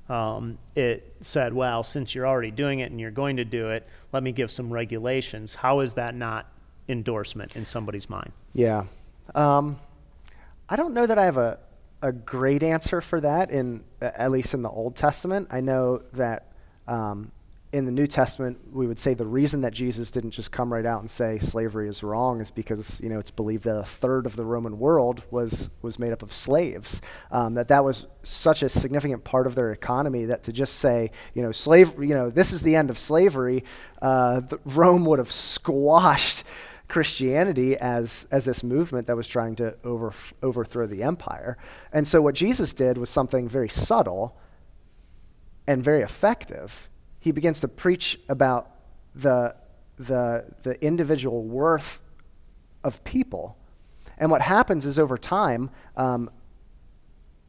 um, 0.09 0.59
it 0.75 1.15
said, 1.21 1.53
well, 1.53 1.83
since 1.83 2.13
you're 2.13 2.27
already 2.27 2.51
doing 2.51 2.79
it 2.79 2.91
and 2.91 2.99
you're 2.99 3.11
going 3.11 3.37
to 3.37 3.45
do 3.45 3.71
it, 3.71 3.87
let 4.13 4.21
me 4.21 4.31
give 4.31 4.51
some 4.51 4.71
regulations. 4.71 5.55
How 5.55 5.79
is 5.79 5.95
that 5.95 6.13
not 6.13 6.51
endorsement 6.87 7.55
in 7.55 7.65
somebody's 7.65 8.09
mind? 8.09 8.31
Yeah. 8.53 8.85
Um, 9.35 9.79
I 10.69 10.75
don't 10.75 10.93
know 10.93 11.05
that 11.05 11.17
I 11.17 11.25
have 11.25 11.37
a, 11.37 11.59
a 12.01 12.11
great 12.11 12.63
answer 12.63 13.01
for 13.01 13.21
that, 13.21 13.51
in, 13.51 13.83
at 14.01 14.31
least 14.31 14.53
in 14.53 14.61
the 14.61 14.69
Old 14.69 14.95
Testament. 14.95 15.47
I 15.49 15.61
know 15.61 16.01
that 16.13 16.51
um, 16.87 17.31
in 17.71 17.85
the 17.85 17.91
New 17.91 18.07
Testament, 18.07 18.57
we 18.73 18.87
would 18.87 18.99
say 18.99 19.13
the 19.13 19.25
reason 19.25 19.61
that 19.61 19.73
Jesus 19.73 20.09
didn't 20.11 20.31
just 20.31 20.51
come 20.51 20.71
right 20.71 20.85
out 20.85 21.01
and 21.01 21.09
say 21.09 21.37
slavery 21.39 21.89
is 21.89 22.01
wrong 22.01 22.39
is 22.39 22.49
because 22.49 22.99
you 23.01 23.09
know 23.09 23.19
it's 23.19 23.31
believed 23.31 23.65
that 23.65 23.77
a 23.77 23.83
third 23.83 24.25
of 24.25 24.35
the 24.35 24.45
Roman 24.45 24.79
world 24.79 25.23
was 25.31 25.69
was 25.81 25.99
made 25.99 26.13
up 26.13 26.21
of 26.21 26.31
slaves. 26.31 27.01
Um, 27.29 27.55
that 27.55 27.67
that 27.67 27.83
was 27.83 28.05
such 28.23 28.63
a 28.63 28.69
significant 28.69 29.23
part 29.23 29.47
of 29.47 29.55
their 29.55 29.71
economy 29.71 30.25
that 30.25 30.43
to 30.43 30.53
just 30.53 30.75
say 30.75 31.11
you 31.33 31.41
know 31.41 31.51
slave 31.51 31.93
you 31.99 32.15
know 32.15 32.29
this 32.29 32.53
is 32.53 32.61
the 32.61 32.75
end 32.75 32.89
of 32.89 32.97
slavery, 32.97 33.65
uh, 34.01 34.41
Rome 34.65 35.05
would 35.05 35.19
have 35.19 35.31
squashed 35.31 36.45
Christianity 36.87 37.75
as 37.77 38.27
as 38.31 38.45
this 38.45 38.63
movement 38.63 39.07
that 39.07 39.15
was 39.15 39.27
trying 39.27 39.55
to 39.55 39.75
over, 39.83 40.13
overthrow 40.41 40.87
the 40.87 41.03
empire. 41.03 41.57
And 41.91 42.07
so 42.07 42.21
what 42.21 42.35
Jesus 42.35 42.73
did 42.73 42.97
was 42.97 43.09
something 43.09 43.49
very 43.49 43.69
subtle 43.69 44.37
and 45.67 45.83
very 45.83 46.01
effective. 46.01 46.89
He 47.19 47.31
begins 47.31 47.59
to 47.59 47.67
preach 47.67 48.19
about 48.29 48.71
the 49.15 49.55
the 49.97 50.45
the 50.63 50.81
individual 50.83 51.43
worth 51.43 52.01
of 52.83 53.03
people. 53.03 53.57
And 54.17 54.31
what 54.31 54.41
happens 54.41 54.85
is 54.85 54.97
over 54.97 55.17
time, 55.17 55.69
um, 55.95 56.29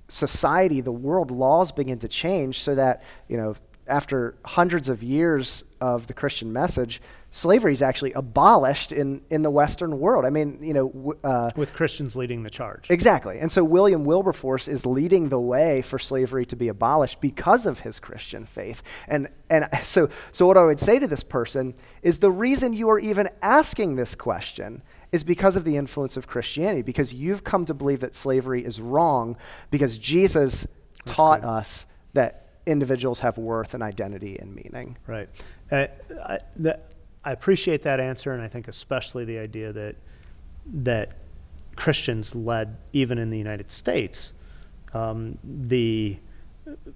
society, 0.09 0.80
the 0.80 0.92
world 0.92 1.30
laws 1.30 1.73
begin 1.73 1.99
to 2.00 2.09
change 2.09 2.61
so 2.61 2.75
that, 2.75 3.02
you 3.28 3.37
know, 3.37 3.54
after 3.87 4.35
hundreds 4.45 4.88
of 4.88 5.02
years 5.02 5.64
of 5.80 6.07
the 6.09 6.14
Christian 6.14 6.52
message, 6.52 7.00
slavery 7.31 7.73
is 7.73 7.83
actually 7.83 8.13
abolished 8.13 8.91
in, 8.91 9.21
in 9.29 9.43
the 9.43 9.51
Western 9.51 9.99
world. 9.99 10.25
I 10.25 10.31
mean, 10.31 10.59
you 10.63 10.73
know, 10.73 11.15
uh, 11.23 11.51
with 11.57 11.75
Christians 11.75 12.17
leading 12.17 12.43
the 12.43 12.51
charge. 12.51 12.91
Exactly. 12.91 13.39
And 13.39 13.53
so 13.53 13.63
William 13.63 14.05
Wilberforce 14.05 14.67
is 14.67 14.87
leading 14.87 15.29
the 15.29 15.39
way 15.39 15.83
for 15.83 15.99
slavery 15.99 16.47
to 16.47 16.57
be 16.57 16.69
abolished 16.69 17.21
because 17.21 17.67
of 17.67 17.81
his 17.81 18.01
Christian 18.01 18.47
faith. 18.47 18.83
And, 19.07 19.29
and 19.51 19.69
so, 19.83 20.09
so 20.33 20.47
what 20.47 20.57
I 20.57 20.65
would 20.65 20.81
say 20.81 20.99
to 20.99 21.07
this 21.07 21.23
person 21.23 21.75
is 22.03 22.19
the 22.19 22.31
reason 22.31 22.73
you 22.73 22.89
are 22.89 22.99
even 22.99 23.29
asking 23.43 23.97
this 23.97 24.15
question 24.15 24.83
is 25.13 25.25
because 25.25 25.57
of 25.57 25.65
the 25.65 25.77
influence 25.77 26.17
of 26.17 26.27
Christianity, 26.27 26.83
because 26.83 27.13
you've 27.13 27.45
come 27.45 27.65
to 27.67 27.75
believe 27.75 28.01
that 28.01 28.15
slavery 28.15 28.65
is 28.65 28.81
wrong 28.81 29.37
because 29.71 29.99
Jesus 29.99 30.67
That's 31.05 31.17
taught 31.17 31.43
good. 31.43 31.49
us 31.49 31.87
that 32.15 32.49
individuals 32.67 33.21
have 33.21 33.39
worth 33.39 33.75
and 33.75 33.83
identity 33.83 34.39
and 34.39 34.55
meaning. 34.55 34.99
Right. 35.07 35.29
Uh, 35.71 35.87
I, 36.25 36.39
that, 36.57 36.93
I 37.25 37.33
appreciate 37.33 37.83
that 37.83 38.01
answer, 38.01 38.33
and 38.33 38.43
I 38.43 38.49
think 38.49 38.69
especially 38.69 39.25
the 39.25 39.39
idea 39.39 39.73
that 39.73 39.97
that 40.67 41.13
Christians 41.77 42.35
led, 42.35 42.77
even 42.93 43.19
in 43.19 43.31
the 43.31 43.39
United 43.39 43.71
States, 43.71 44.33
um, 44.93 45.39
the 45.45 46.19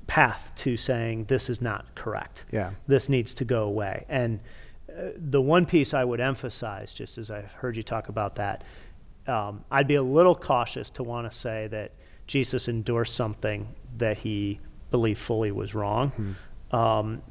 path 0.07 0.53
to 0.57 0.77
saying 0.77 1.25
this 1.25 1.49
is 1.49 1.61
not 1.61 1.95
correct. 1.95 2.45
Yeah. 2.51 2.73
This 2.87 3.09
needs 3.09 3.35
to 3.35 3.45
go 3.45 3.63
away. 3.63 4.05
And 4.09 4.41
uh, 4.91 5.11
the 5.17 5.41
one 5.41 5.67
piece 5.67 5.95
I 5.95 6.05
would 6.05 6.21
emphasize, 6.21 6.93
just 6.93 7.17
as 7.17 7.31
I 7.31 7.43
heard 7.43 7.77
you 7.77 7.83
talk 7.83 8.09
about 8.09 8.37
that, 8.37 8.65
um, 9.27 9.65
I'd 9.71 9.87
be 9.87 9.95
a 9.95 10.03
little 10.03 10.35
cautious 10.35 10.91
to 10.91 11.03
want 11.03 11.31
to 11.31 11.37
say 11.37 11.69
that 11.69 11.93
Jesus 12.27 12.69
endorsed 12.69 13.15
something 13.15 13.69
that 13.99 14.19
he 14.19 14.61
believed 14.91 15.21
fully 15.21 15.53
was 15.53 15.75
wrong. 15.75 16.11
Mm-hmm. 16.11 16.77
Um, 16.77 17.23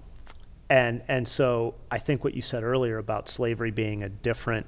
and 0.72 1.02
and 1.10 1.28
so 1.28 1.76
I 1.92 2.00
think 2.00 2.24
what 2.24 2.34
you 2.34 2.42
said 2.42 2.64
earlier 2.64 2.98
about 2.98 3.28
slavery 3.28 3.72
being 3.72 4.04
a 4.04 4.10
different 4.10 4.66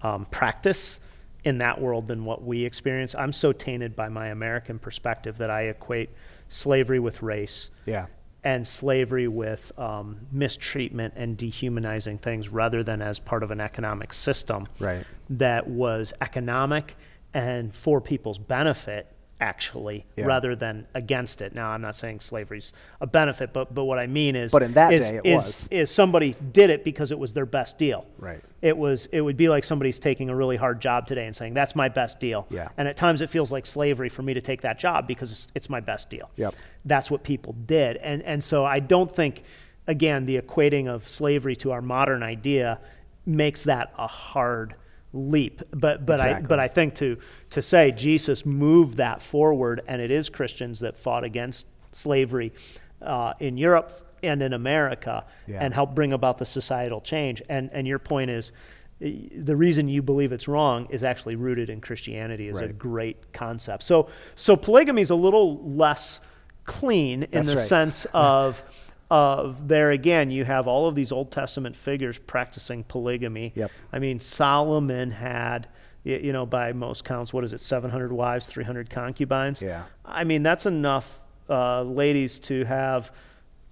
um, 0.00 0.24
practice 0.30 1.00
in 1.44 1.58
that 1.58 1.78
world 1.78 2.08
than 2.08 2.24
what 2.24 2.42
we 2.42 2.64
experience. 2.64 3.14
I'm 3.14 3.32
so 3.32 3.52
tainted 3.52 3.94
by 3.94 4.08
my 4.08 4.28
American 4.28 4.78
perspective 4.78 5.36
that 5.38 5.50
I 5.50 5.64
equate 5.64 6.08
slavery 6.48 6.98
with 6.98 7.20
race. 7.22 7.70
Yeah. 7.84 8.06
And 8.42 8.66
slavery 8.66 9.28
with 9.28 9.70
um, 9.78 10.20
mistreatment 10.32 11.12
and 11.16 11.36
dehumanizing 11.36 12.18
things 12.18 12.48
rather 12.48 12.82
than 12.82 13.02
as 13.02 13.18
part 13.18 13.42
of 13.42 13.50
an 13.50 13.60
economic 13.60 14.14
system 14.14 14.66
right. 14.78 15.04
that 15.30 15.66
was 15.66 16.14
economic 16.22 16.96
and 17.34 17.74
for 17.74 18.00
people's 18.00 18.38
benefit 18.38 19.13
actually 19.44 20.06
yeah. 20.16 20.24
rather 20.24 20.56
than 20.56 20.86
against 20.94 21.42
it. 21.42 21.54
Now 21.54 21.68
I'm 21.68 21.82
not 21.82 21.94
saying 21.94 22.20
slavery's 22.20 22.72
a 23.00 23.06
benefit, 23.06 23.52
but 23.52 23.74
but 23.74 23.84
what 23.84 23.98
I 23.98 24.06
mean 24.06 24.36
is 24.36 24.50
But 24.50 24.62
in 24.62 24.72
that 24.72 24.92
is, 24.94 25.10
day 25.10 25.16
it 25.18 25.26
is, 25.26 25.34
was. 25.34 25.68
is 25.70 25.90
somebody 25.90 26.34
did 26.52 26.70
it 26.70 26.82
because 26.82 27.12
it 27.12 27.18
was 27.18 27.34
their 27.34 27.44
best 27.44 27.76
deal. 27.76 28.06
Right. 28.18 28.42
It 28.62 28.76
was 28.78 29.06
it 29.12 29.20
would 29.20 29.36
be 29.36 29.50
like 29.50 29.64
somebody's 29.64 29.98
taking 29.98 30.30
a 30.30 30.34
really 30.34 30.56
hard 30.56 30.80
job 30.80 31.06
today 31.06 31.26
and 31.26 31.36
saying 31.36 31.52
that's 31.52 31.76
my 31.76 31.90
best 31.90 32.18
deal. 32.20 32.46
Yeah. 32.48 32.68
And 32.78 32.88
at 32.88 32.96
times 32.96 33.20
it 33.20 33.28
feels 33.28 33.52
like 33.52 33.66
slavery 33.66 34.08
for 34.08 34.22
me 34.22 34.32
to 34.32 34.40
take 34.40 34.62
that 34.62 34.78
job 34.78 35.06
because 35.06 35.30
it's, 35.30 35.48
it's 35.54 35.68
my 35.68 35.80
best 35.80 36.08
deal. 36.08 36.30
Yep. 36.36 36.54
That's 36.86 37.10
what 37.10 37.22
people 37.22 37.54
did. 37.66 37.98
And 37.98 38.22
and 38.22 38.42
so 38.42 38.64
I 38.64 38.80
don't 38.80 39.14
think 39.14 39.42
again 39.86 40.24
the 40.24 40.40
equating 40.40 40.88
of 40.88 41.06
slavery 41.06 41.56
to 41.56 41.72
our 41.72 41.82
modern 41.82 42.22
idea 42.22 42.80
makes 43.26 43.64
that 43.64 43.92
a 43.98 44.06
hard 44.06 44.74
leap. 45.14 45.62
But 45.70 46.04
but 46.04 46.20
exactly. 46.20 46.44
I 46.44 46.48
but 46.48 46.58
I 46.58 46.68
think 46.68 46.94
to 46.96 47.16
to 47.50 47.62
say 47.62 47.92
Jesus 47.92 48.44
moved 48.44 48.98
that 48.98 49.22
forward, 49.22 49.80
and 49.86 50.02
it 50.02 50.10
is 50.10 50.28
Christians 50.28 50.80
that 50.80 50.96
fought 50.96 51.24
against 51.24 51.66
slavery 51.92 52.52
uh, 53.00 53.34
in 53.40 53.56
Europe 53.56 53.92
and 54.22 54.42
in 54.42 54.52
America, 54.52 55.24
yeah. 55.46 55.58
and 55.60 55.72
helped 55.72 55.94
bring 55.94 56.12
about 56.12 56.38
the 56.38 56.44
societal 56.44 57.00
change. 57.00 57.42
And 57.48 57.70
and 57.72 57.86
your 57.86 57.98
point 57.98 58.30
is. 58.30 58.52
The 59.00 59.56
reason 59.56 59.88
you 59.88 60.02
believe 60.02 60.32
it's 60.32 60.46
wrong 60.46 60.86
is 60.88 61.02
actually 61.02 61.34
rooted 61.34 61.68
in 61.68 61.80
Christianity 61.80 62.48
is 62.48 62.56
right. 62.56 62.70
a 62.70 62.72
great 62.72 63.32
concept. 63.32 63.82
So, 63.82 64.08
so 64.36 64.54
polygamy 64.54 65.02
is 65.02 65.10
a 65.10 65.16
little 65.16 65.60
less 65.68 66.20
clean 66.64 67.24
in 67.24 67.30
That's 67.32 67.48
the 67.48 67.56
right. 67.56 67.66
sense 67.66 68.06
of 68.14 68.62
of 69.14 69.68
there 69.68 69.92
again, 69.92 70.32
you 70.32 70.44
have 70.44 70.66
all 70.66 70.88
of 70.88 70.96
these 70.96 71.12
Old 71.12 71.30
Testament 71.30 71.76
figures 71.76 72.18
practicing 72.18 72.82
polygamy. 72.82 73.52
Yep. 73.54 73.70
I 73.92 74.00
mean, 74.00 74.18
Solomon 74.18 75.12
had, 75.12 75.68
you 76.02 76.32
know, 76.32 76.44
by 76.44 76.72
most 76.72 77.04
counts, 77.04 77.32
what 77.32 77.44
is 77.44 77.52
it, 77.52 77.60
700 77.60 78.10
wives, 78.10 78.48
300 78.48 78.90
concubines? 78.90 79.62
Yeah. 79.62 79.84
I 80.04 80.24
mean, 80.24 80.42
that's 80.42 80.66
enough 80.66 81.22
uh, 81.48 81.82
ladies 81.82 82.40
to 82.40 82.64
have 82.64 83.12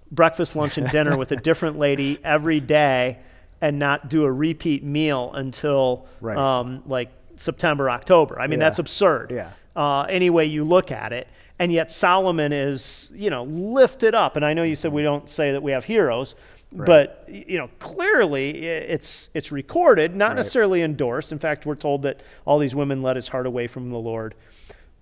breakfast, 0.09 0.55
lunch, 0.55 0.77
and 0.77 0.89
dinner 0.89 1.17
with 1.17 1.33
a 1.33 1.35
different 1.49 1.77
lady 1.77 2.19
every 2.23 2.61
day 2.61 3.19
and 3.59 3.77
not 3.77 4.09
do 4.09 4.23
a 4.23 4.31
repeat 4.31 4.81
meal 4.81 5.29
until 5.33 6.07
right. 6.21 6.37
um, 6.37 6.83
like 6.85 7.11
September, 7.35 7.89
October. 7.89 8.39
I 8.39 8.47
mean, 8.47 8.59
yeah. 8.59 8.65
that's 8.65 8.79
absurd. 8.79 9.31
Yeah. 9.31 9.51
Uh, 9.75 10.03
any 10.03 10.29
way 10.29 10.45
you 10.45 10.63
look 10.63 10.91
at 10.91 11.11
it 11.11 11.27
and 11.59 11.71
yet 11.71 11.91
Solomon 11.91 12.51
is, 12.51 13.11
you 13.13 13.29
know, 13.29 13.43
lifted 13.43 14.15
up. 14.15 14.35
And 14.35 14.45
I 14.45 14.53
know 14.53 14.63
you 14.63 14.75
said 14.75 14.91
we 14.91 15.03
don't 15.03 15.29
say 15.29 15.51
that 15.51 15.61
we 15.61 15.71
have 15.71 15.85
heroes, 15.85 16.35
right. 16.71 16.85
but 16.85 17.25
you 17.29 17.57
know, 17.57 17.69
clearly 17.79 18.65
it's 18.65 19.29
it's 19.33 19.51
recorded, 19.51 20.15
not 20.15 20.29
right. 20.29 20.35
necessarily 20.35 20.81
endorsed. 20.81 21.31
In 21.31 21.39
fact, 21.39 21.65
we're 21.65 21.75
told 21.75 22.01
that 22.03 22.21
all 22.45 22.59
these 22.59 22.75
women 22.75 23.01
led 23.01 23.15
his 23.15 23.27
heart 23.27 23.45
away 23.45 23.67
from 23.67 23.91
the 23.91 23.97
Lord. 23.97 24.35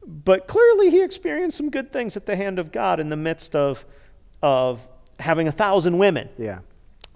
But 0.06 0.48
clearly 0.48 0.90
he 0.90 1.02
experienced 1.02 1.58
some 1.58 1.70
good 1.70 1.92
things 1.94 2.18
at 2.18 2.26
the 2.26 2.36
hand 2.36 2.60
of 2.60 2.72
God 2.72 3.00
in 3.00 3.10
the 3.10 3.18
midst 3.18 3.56
of 3.56 3.86
of 4.44 4.88
having 5.20 5.48
a 5.48 5.52
thousand 5.52 5.98
women. 5.98 6.30
Yeah. 6.38 6.60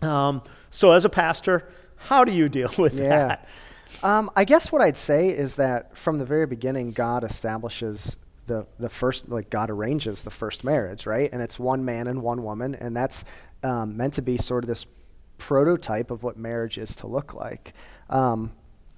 Um, 0.02 0.44
so 0.70 0.92
as 0.92 1.04
a 1.04 1.10
pastor, 1.10 1.68
how 1.98 2.24
do 2.24 2.32
you 2.32 2.48
deal 2.48 2.72
with 2.78 2.94
yeah. 2.94 3.10
that? 3.10 3.48
Um, 4.04 4.30
I 4.36 4.46
guess 4.46 4.72
what 4.72 4.82
I'd 4.82 4.98
say 4.98 5.30
is 5.30 5.56
that 5.56 5.98
from 5.98 6.20
the 6.20 6.26
very 6.26 6.46
beginning, 6.46 6.92
God 6.92 7.24
establishes 7.24 8.18
the 8.48 8.66
the 8.80 8.90
first 8.90 9.30
like 9.30 9.50
God 9.50 9.70
arranges 9.70 10.22
the 10.22 10.32
first 10.32 10.64
marriage, 10.64 11.06
right? 11.06 11.30
And 11.32 11.42
it's 11.42 11.60
one 11.60 11.84
man 11.86 12.08
and 12.08 12.22
one 12.22 12.44
woman, 12.44 12.76
and 12.76 12.96
that's 12.96 13.24
um, 13.64 13.98
meant 13.98 14.14
to 14.16 14.22
be 14.22 14.38
sort 14.38 14.64
of 14.64 14.68
this 14.68 14.86
prototype 15.38 16.12
of 16.12 16.24
what 16.24 16.38
marriage 16.38 16.78
is 16.78 16.96
to 16.98 17.08
look 17.08 17.34
like. 17.34 17.74
Um, 18.10 18.54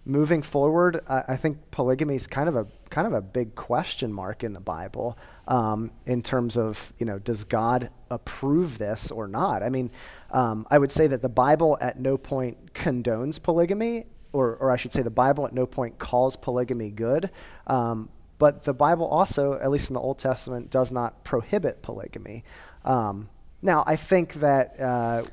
moving 0.06 0.42
forward, 0.42 1.02
I, 1.08 1.24
I, 1.30 1.36
think 1.36 1.72
polygamy 1.72 2.16
is 2.16 2.28
kind 2.28 2.48
of 2.48 2.56
a 2.56 2.68
kind 2.90 3.08
of 3.08 3.14
a 3.14 3.22
big 3.22 3.56
question 3.56 4.12
mark 4.14 4.44
in 4.44 4.54
the 4.54 4.60
Bible 4.60 5.18
um, 5.48 5.92
in 6.06 6.22
terms 6.22 6.58
of 6.58 6.94
you 6.98 7.06
know 7.06 7.20
does 7.20 7.44
God 7.44 7.90
approve 8.10 8.78
this 8.78 9.12
or 9.12 9.28
not? 9.28 9.64
I 9.64 9.70
mean, 9.70 9.92
um, 10.32 10.68
I 10.70 10.78
would 10.78 10.92
say 10.92 11.08
that 11.08 11.22
the 11.22 11.30
Bible 11.30 11.78
at 11.82 12.00
no 12.00 12.18
point 12.18 12.74
condones 12.74 13.42
polygamy. 13.42 14.06
Or, 14.38 14.56
or 14.56 14.72
I 14.72 14.78
should 14.78 14.94
say, 14.94 15.02
the 15.02 15.10
Bible 15.10 15.46
at 15.46 15.54
no 15.54 15.66
point 15.66 16.00
calls 16.00 16.36
polygamy 16.36 16.92
good, 16.92 17.30
um, 17.68 18.10
but 18.40 18.64
the 18.64 18.74
Bible 18.74 19.08
also, 19.08 19.54
at 19.54 19.70
least 19.72 19.90
in 19.90 19.96
the 19.96 20.00
Old 20.00 20.20
Testament, 20.20 20.70
does 20.70 20.92
not 20.92 21.24
prohibit 21.24 21.82
polygamy. 21.82 22.44
Um, 22.86 23.30
now, 23.62 23.84
I 23.88 23.96
think 23.96 24.36
that. 24.36 24.80
Uh, 24.80 25.24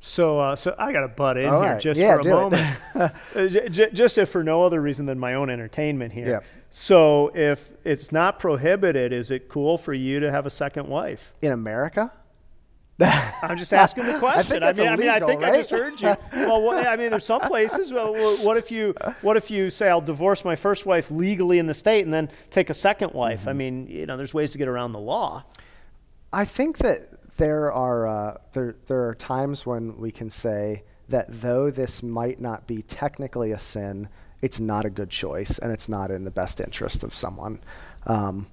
so, 0.00 0.40
uh, 0.40 0.56
so 0.56 0.74
I 0.78 0.92
got 0.92 1.00
to 1.00 1.08
butt 1.08 1.36
in 1.36 1.44
here 1.44 1.52
right. 1.52 1.80
just 1.80 2.00
yeah, 2.00 2.14
for 2.14 2.28
a 2.28 2.34
moment, 2.34 2.76
uh, 2.94 3.48
just 3.68 4.18
if 4.18 4.28
for 4.28 4.42
no 4.42 4.64
other 4.64 4.80
reason 4.80 5.06
than 5.06 5.18
my 5.18 5.34
own 5.34 5.48
entertainment 5.48 6.12
here. 6.12 6.28
Yeah. 6.28 6.40
So, 6.70 7.30
if 7.34 7.70
it's 7.84 8.10
not 8.10 8.40
prohibited, 8.40 9.12
is 9.12 9.30
it 9.30 9.48
cool 9.48 9.78
for 9.78 9.94
you 9.94 10.18
to 10.18 10.30
have 10.30 10.44
a 10.44 10.50
second 10.50 10.88
wife 10.88 11.34
in 11.40 11.52
America? 11.52 12.10
I'm 13.42 13.56
just 13.56 13.72
asking 13.72 14.06
the 14.06 14.18
question. 14.18 14.62
I, 14.62 14.68
I 14.68 14.72
mean, 14.72 14.86
illegal, 14.86 14.92
I 14.92 15.14
mean, 15.14 15.22
I 15.22 15.26
think 15.26 15.42
right? 15.42 15.52
I 15.54 15.56
just 15.58 15.70
heard 15.70 16.00
you. 16.00 16.14
Well, 16.32 16.62
what, 16.62 16.86
I 16.86 16.96
mean, 16.96 17.10
there's 17.10 17.24
some 17.24 17.40
places. 17.40 17.92
Well, 17.92 18.14
what 18.44 18.56
if 18.56 18.70
you, 18.70 18.94
what 19.22 19.36
if 19.36 19.50
you 19.50 19.70
say, 19.70 19.88
I'll 19.88 20.00
divorce 20.00 20.44
my 20.44 20.54
first 20.54 20.86
wife 20.86 21.10
legally 21.10 21.58
in 21.58 21.66
the 21.66 21.74
state 21.74 22.04
and 22.04 22.12
then 22.12 22.30
take 22.50 22.70
a 22.70 22.74
second 22.74 23.12
wife? 23.12 23.40
Mm-hmm. 23.40 23.48
I 23.48 23.52
mean, 23.54 23.86
you 23.88 24.06
know, 24.06 24.16
there's 24.16 24.34
ways 24.34 24.52
to 24.52 24.58
get 24.58 24.68
around 24.68 24.92
the 24.92 25.00
law. 25.00 25.44
I 26.32 26.44
think 26.44 26.78
that 26.78 27.08
there 27.36 27.72
are 27.72 28.06
uh, 28.06 28.38
there 28.52 28.76
there 28.86 29.08
are 29.08 29.14
times 29.14 29.66
when 29.66 29.96
we 29.98 30.10
can 30.10 30.30
say 30.30 30.84
that 31.08 31.26
though 31.28 31.70
this 31.70 32.02
might 32.02 32.40
not 32.40 32.66
be 32.66 32.82
technically 32.82 33.52
a 33.52 33.58
sin, 33.58 34.08
it's 34.40 34.60
not 34.60 34.84
a 34.84 34.90
good 34.90 35.10
choice 35.10 35.58
and 35.58 35.72
it's 35.72 35.88
not 35.88 36.10
in 36.10 36.24
the 36.24 36.30
best 36.30 36.60
interest 36.60 37.02
of 37.02 37.14
someone. 37.14 37.60
Um, 38.06 38.46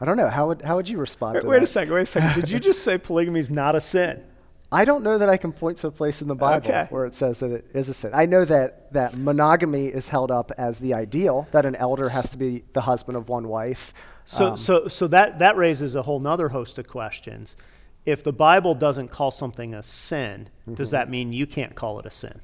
I 0.00 0.04
don't 0.04 0.16
know. 0.16 0.28
How 0.28 0.48
would 0.48 0.62
how 0.62 0.76
would 0.76 0.88
you 0.88 0.98
respond 0.98 1.34
wait, 1.34 1.40
to 1.42 1.46
wait 1.46 1.56
that? 1.58 1.64
a 1.64 1.66
second. 1.66 1.94
Wait 1.94 2.02
a 2.02 2.06
second. 2.06 2.34
Did 2.34 2.50
you 2.50 2.60
just 2.60 2.82
say 2.82 2.98
polygamy 2.98 3.40
is 3.40 3.50
not 3.50 3.74
a 3.74 3.80
sin? 3.80 4.22
I 4.70 4.84
don't 4.84 5.02
know 5.02 5.16
that 5.16 5.30
I 5.30 5.38
can 5.38 5.52
point 5.52 5.78
to 5.78 5.86
a 5.86 5.90
place 5.90 6.20
in 6.20 6.28
the 6.28 6.34
Bible 6.34 6.68
okay. 6.68 6.86
where 6.90 7.06
it 7.06 7.14
says 7.14 7.40
that 7.40 7.50
it 7.50 7.66
is 7.72 7.88
a 7.88 7.94
sin. 7.94 8.10
I 8.12 8.26
know 8.26 8.44
that 8.44 8.92
that 8.92 9.16
monogamy 9.16 9.86
is 9.86 10.10
held 10.10 10.30
up 10.30 10.52
as 10.58 10.78
the 10.78 10.92
ideal, 10.92 11.48
that 11.52 11.64
an 11.64 11.74
elder 11.74 12.10
has 12.10 12.28
to 12.30 12.36
be 12.36 12.64
the 12.74 12.82
husband 12.82 13.16
of 13.16 13.30
one 13.30 13.48
wife. 13.48 13.94
So, 14.26 14.48
um, 14.48 14.56
so, 14.58 14.86
so 14.88 15.06
that 15.08 15.38
that 15.38 15.56
raises 15.56 15.94
a 15.94 16.02
whole 16.02 16.24
other 16.26 16.50
host 16.50 16.78
of 16.78 16.86
questions. 16.86 17.56
If 18.04 18.22
the 18.22 18.32
Bible 18.32 18.74
doesn't 18.74 19.08
call 19.08 19.30
something 19.30 19.74
a 19.74 19.82
sin, 19.82 20.50
mm-hmm. 20.62 20.74
does 20.74 20.90
that 20.90 21.08
mean 21.08 21.32
you 21.32 21.46
can't 21.46 21.74
call 21.74 21.98
it 21.98 22.04
a 22.04 22.10
sin? 22.10 22.40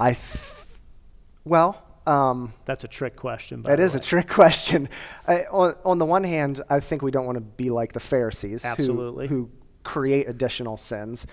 I, 0.00 0.14
th- 0.14 0.44
well, 1.44 1.82
um, 2.08 2.54
That's 2.64 2.84
a 2.84 2.88
trick 2.88 3.16
question. 3.16 3.62
That 3.62 3.80
is 3.80 3.94
way. 3.94 3.98
a 3.98 4.02
trick 4.02 4.28
question. 4.40 4.88
I, 5.26 5.44
on, 5.50 5.74
on, 5.84 5.98
the 5.98 6.06
one 6.06 6.24
hand, 6.24 6.62
I 6.70 6.80
think 6.80 7.02
we 7.02 7.10
don't 7.10 7.26
want 7.26 7.36
to 7.36 7.42
be 7.42 7.70
like 7.70 7.92
the 7.92 8.00
Pharisees, 8.00 8.64
Absolutely. 8.64 9.28
who, 9.28 9.36
who 9.36 9.50
create 9.84 10.28
additional 10.28 10.76
sins. 10.76 11.26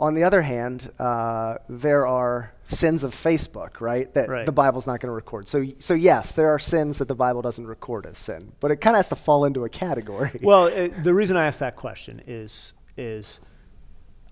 On 0.00 0.14
the 0.14 0.24
other 0.24 0.42
hand, 0.42 0.90
uh, 0.98 1.58
there 1.68 2.06
are 2.06 2.54
sins 2.64 3.04
of 3.04 3.14
Facebook, 3.14 3.80
right? 3.80 4.12
That 4.14 4.28
Right. 4.28 4.46
the 4.46 4.52
Bible's 4.52 4.86
not 4.86 5.00
going 5.00 5.08
to 5.10 5.14
record. 5.14 5.46
So, 5.46 5.64
so 5.78 5.94
yes, 5.94 6.32
there 6.32 6.48
are 6.48 6.58
sins 6.58 6.98
that 6.98 7.08
the 7.08 7.14
Bible 7.14 7.42
doesn't 7.42 7.66
record 7.66 8.06
as 8.06 8.18
sin, 8.18 8.52
but 8.58 8.70
it 8.70 8.76
kind 8.76 8.96
of 8.96 8.98
has 8.98 9.10
to 9.10 9.16
fall 9.16 9.44
into 9.44 9.64
a 9.64 9.68
category. 9.68 10.40
Well, 10.42 10.66
it, 10.66 11.04
the 11.04 11.14
reason 11.14 11.36
I 11.36 11.46
asked 11.46 11.60
that 11.60 11.76
question 11.76 12.22
is 12.26 12.72
is 12.96 13.38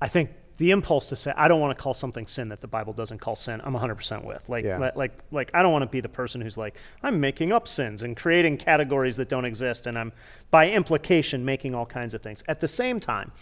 I 0.00 0.09
think 0.09 0.30
the 0.61 0.71
impulse 0.73 1.09
to 1.09 1.17
say 1.17 1.33
I 1.37 1.49
don't 1.49 1.61
want 1.61 1.76
to 1.76 1.83
call 1.83 1.95
something 1.95 2.26
sin 2.26 2.50
that 2.50 2.61
the 2.61 2.69
Bible 2.69 2.93
doesn't 2.93 3.19
call 3.19 3.35
sin. 3.35 3.61
I'm 3.64 3.75
100% 3.75 4.25
with. 4.25 4.47
Like 4.49 4.64
Yeah. 4.64 4.79
li- 4.79 4.90
like 4.95 5.12
like 5.33 5.50
I 5.55 5.62
don't 5.62 5.73
want 5.73 5.83
to 5.85 5.88
be 5.90 6.00
the 6.00 6.09
person 6.09 6.40
who's 6.40 6.57
like 6.59 6.76
I'm 7.02 7.19
making 7.19 7.50
up 7.52 7.67
sins 7.67 8.02
and 8.02 8.17
creating 8.17 8.59
categories 8.59 9.17
that 9.17 9.29
don't 9.29 9.45
exist 9.47 9.87
and 9.87 9.99
I'm 9.99 10.12
by 10.50 10.71
implication 10.71 11.45
making 11.45 11.75
all 11.75 11.87
kinds 11.87 12.12
of 12.14 12.21
things. 12.23 12.45
At 12.47 12.61
the 12.61 12.69
same 12.69 13.00
time, 13.00 13.33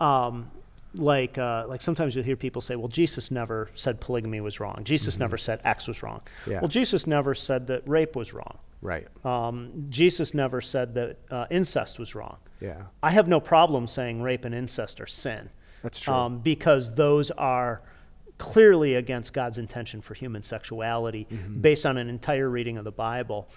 um, 0.00 0.50
like 0.94 1.38
uh, 1.38 1.66
like 1.68 1.82
sometimes 1.82 2.16
you'll 2.16 2.24
hear 2.24 2.34
people 2.36 2.60
say, 2.60 2.74
"Well, 2.74 2.88
Jesus 2.88 3.30
never 3.30 3.70
said 3.74 4.00
polygamy 4.00 4.40
was 4.40 4.58
wrong. 4.58 4.80
Jesus 4.82 5.18
never 5.20 5.38
said 5.38 5.60
X 5.64 5.86
was 5.86 6.02
wrong." 6.02 6.20
Mm-hmm. 6.42 6.50
Yeah. 6.50 6.60
Well, 6.60 6.68
Jesus 6.68 7.06
never 7.06 7.32
said 7.34 7.68
that 7.68 7.88
rape 7.88 8.16
was 8.16 8.34
wrong. 8.34 8.58
right. 8.82 9.06
Um, 9.24 9.86
Jesus 9.88 10.34
never 10.34 10.60
said 10.60 10.94
that 10.94 11.16
uh, 11.30 11.46
incest 11.50 11.98
was 12.00 12.14
wrong. 12.16 12.38
Yeah. 12.60 12.82
I 13.04 13.10
have 13.12 13.28
no 13.28 13.38
problem 13.40 13.86
saying 13.86 14.20
rape 14.20 14.44
and 14.44 14.54
incest 14.54 15.00
are 15.00 15.06
sin. 15.06 15.50
That's 15.82 16.00
true. 16.00 16.12
Um, 16.14 16.38
because 16.40 16.94
those 16.94 17.30
are 17.32 17.82
clearly 18.38 18.94
against 18.94 19.32
God's 19.32 19.58
intention 19.58 20.00
for 20.00 20.14
human 20.14 20.42
sexuality 20.42 21.26
Mm-hmm. 21.30 21.60
based 21.60 21.84
on 21.86 21.96
an 21.98 22.08
entire 22.08 22.48
reading 22.48 22.78
of 22.78 22.84
the 22.84 22.92
Bible. 22.92 23.48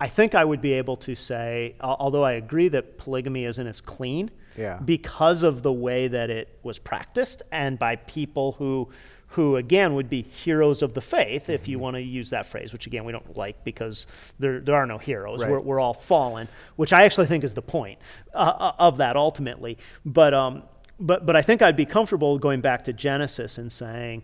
I 0.00 0.08
think 0.08 0.34
I 0.34 0.44
would 0.44 0.60
be 0.60 0.72
able 0.72 0.96
to 0.96 1.14
say, 1.14 1.76
although 1.80 2.24
I 2.24 2.32
agree 2.32 2.66
that 2.68 2.98
polygamy 2.98 3.44
isn't 3.44 3.66
as 3.66 3.80
clean, 3.80 4.32
Yeah. 4.56 4.78
because 4.84 5.44
of 5.44 5.62
the 5.62 5.72
way 5.72 6.08
that 6.08 6.28
it 6.28 6.58
was 6.64 6.78
practiced 6.80 7.42
and 7.52 7.78
by 7.78 7.96
people 7.96 8.52
who 8.52 8.88
who 9.28 9.56
again 9.56 9.94
would 9.94 10.10
be 10.10 10.20
heroes 10.20 10.82
of 10.82 10.92
the 10.92 11.00
faith 11.00 11.48
if 11.48 11.62
Mm-hmm. 11.62 11.70
you 11.70 11.78
want 11.78 11.96
to 11.96 12.02
use 12.02 12.28
that 12.30 12.44
phrase 12.44 12.72
which 12.74 12.86
again 12.86 13.04
we 13.06 13.12
don't 13.12 13.34
like 13.34 13.64
because 13.64 14.06
there, 14.38 14.60
there 14.60 14.74
are 14.74 14.84
no 14.86 14.98
heroes 14.98 15.40
Right. 15.42 15.50
we're, 15.52 15.60
we're 15.60 15.80
all 15.80 15.94
fallen 15.94 16.48
which 16.76 16.92
i 16.92 17.04
actually 17.04 17.28
think 17.28 17.42
is 17.42 17.54
the 17.54 17.62
point 17.62 17.98
uh, 18.34 18.72
of 18.78 18.98
that 18.98 19.16
ultimately 19.16 19.78
but 20.04 20.34
um 20.34 20.64
but 21.02 21.26
but 21.26 21.36
i 21.36 21.42
think 21.42 21.60
i'd 21.60 21.76
be 21.76 21.84
comfortable 21.86 22.38
going 22.38 22.60
back 22.60 22.84
to 22.84 22.92
genesis 22.92 23.58
and 23.58 23.70
saying 23.70 24.22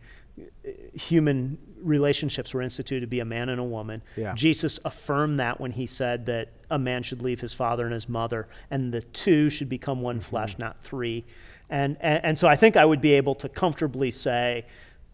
human 0.94 1.58
relationships 1.80 2.54
were 2.54 2.62
instituted 2.62 3.00
to 3.00 3.06
be 3.06 3.20
a 3.20 3.25
man 3.25 3.49
and 3.49 3.61
a 3.61 3.64
woman 3.64 4.02
Yeah. 4.16 4.35
Jesus 4.35 4.78
affirmed 4.85 5.38
that 5.40 5.61
when 5.61 5.73
he 5.73 5.87
said 5.87 6.26
that 6.26 6.52
a 6.70 6.78
man 6.78 7.02
should 7.02 7.23
leave 7.23 7.40
his 7.40 7.52
father 7.52 7.85
and 7.85 7.92
his 7.94 8.08
mother, 8.08 8.49
and 8.70 8.92
the 8.92 9.00
two 9.00 9.49
should 9.50 9.68
become 9.68 10.00
one 10.00 10.16
mm-hmm. 10.16 10.28
flesh, 10.28 10.58
not 10.58 10.82
three. 10.82 11.25
And, 11.70 11.97
and 12.00 12.25
and 12.25 12.38
so 12.38 12.49
I 12.49 12.56
think 12.56 12.76
I 12.76 12.85
would 12.85 13.00
be 13.00 13.12
able 13.12 13.35
to 13.37 13.49
comfortably 13.49 14.11
say, 14.11 14.66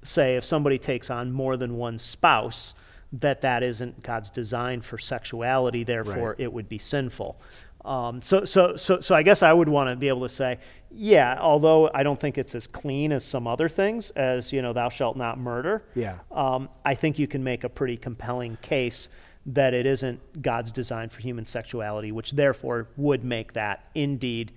say 0.03 0.37
if 0.37 0.45
somebody 0.45 0.79
takes 0.79 1.11
on 1.11 1.33
more 1.33 1.57
than 1.57 1.77
one 1.77 1.99
spouse, 1.99 2.75
that 3.13 3.41
that 3.43 3.63
isn't 3.63 4.03
God's 4.03 4.31
design 4.31 4.81
for 4.81 4.99
sexuality. 4.99 5.85
Therefore, 5.85 6.31
Right. 6.31 6.41
it 6.41 6.53
would 6.53 6.69
be 6.69 6.79
sinful. 6.79 7.41
Um, 7.85 8.23
so, 8.23 8.45
so, 8.45 8.77
so, 8.77 9.01
so 9.01 9.15
I 9.15 9.23
guess 9.23 9.43
I 9.43 9.53
would 9.53 9.69
want 9.69 9.91
to 9.91 9.97
be 9.97 10.09
able 10.09 10.23
to 10.23 10.29
say, 10.29 10.59
yeah, 10.91 11.37
although 11.39 11.91
I 11.93 12.03
don't 12.03 12.19
think 12.19 12.39
it's 12.39 12.55
as 12.55 12.67
clean 12.67 13.13
as 13.13 13.25
some 13.25 13.47
other 13.47 13.69
things, 13.69 14.11
as 14.11 14.53
you 14.53 14.63
know, 14.63 14.73
thou 14.73 14.89
shalt 14.89 15.17
not 15.17 15.39
murder 15.39 15.85
Yeah. 15.95 16.19
um, 16.33 16.69
I 16.85 16.95
think 16.95 17.19
you 17.19 17.27
can 17.27 17.45
make 17.45 17.63
a 17.65 17.69
pretty 17.69 17.97
compelling 17.97 18.57
case 18.63 19.11
that 19.47 19.75
it 19.75 19.85
isn't 19.85 20.41
God's 20.41 20.73
design 20.73 21.11
for 21.11 21.21
human 21.21 21.45
sexuality, 21.45 22.11
which 22.11 22.31
therefore 22.33 22.89
would 22.97 23.23
make 23.25 23.53
that 23.53 23.85
indeed 23.95 24.53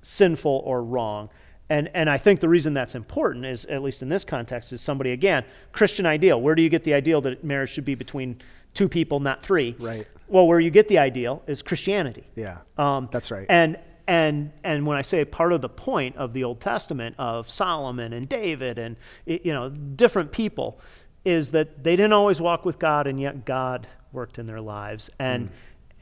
sinful 0.00 0.62
or 0.64 0.82
wrong. 0.82 1.28
And, 1.70 1.88
and 1.94 2.10
I 2.10 2.18
think 2.18 2.40
the 2.40 2.48
reason 2.48 2.74
that's 2.74 2.94
important 2.96 3.46
is, 3.46 3.64
at 3.66 3.80
least 3.82 4.02
in 4.02 4.08
this 4.08 4.24
context, 4.24 4.72
is 4.72 4.80
somebody, 4.82 5.12
again, 5.12 5.44
Christian 5.72 6.04
ideal. 6.04 6.40
Where 6.40 6.54
do 6.56 6.62
you 6.62 6.68
get 6.68 6.82
the 6.84 6.92
ideal 6.94 7.20
that 7.22 7.44
marriage 7.44 7.70
should 7.70 7.84
be 7.84 7.94
between 7.94 8.40
two 8.74 8.88
people, 8.88 9.20
not 9.20 9.40
three? 9.40 9.76
Right. 9.78 10.06
Well, 10.28 10.46
where 10.48 10.58
you 10.60 10.70
get 10.70 10.88
the 10.88 10.98
ideal 10.98 11.42
is 11.46 11.62
Christianity. 11.62 12.24
Yeah. 12.34 12.58
Um, 12.76 13.08
That's 13.10 13.30
right. 13.30 13.46
And 13.48 13.78
and 14.08 14.50
and 14.64 14.84
when 14.84 14.96
I 14.96 15.02
say 15.02 15.24
part 15.24 15.52
of 15.52 15.60
the 15.60 15.68
point 15.68 16.16
of 16.16 16.32
the 16.32 16.42
Old 16.42 16.60
Testament 16.60 17.14
of 17.18 17.48
Solomon 17.48 18.12
and 18.12 18.28
David 18.28 18.76
and 18.78 18.96
you 19.24 19.52
know 19.52 19.68
different 19.70 20.32
people 20.32 20.80
is 21.24 21.52
that 21.52 21.84
they 21.84 21.94
didn't 21.94 22.12
always 22.14 22.40
walk 22.40 22.64
with 22.64 22.80
God 22.80 23.06
and 23.06 23.20
yet 23.20 23.44
God 23.44 23.86
worked 24.12 24.38
in 24.40 24.46
their 24.46 24.60
lives 24.60 25.10
and 25.20 25.48
Mm. 25.48 25.52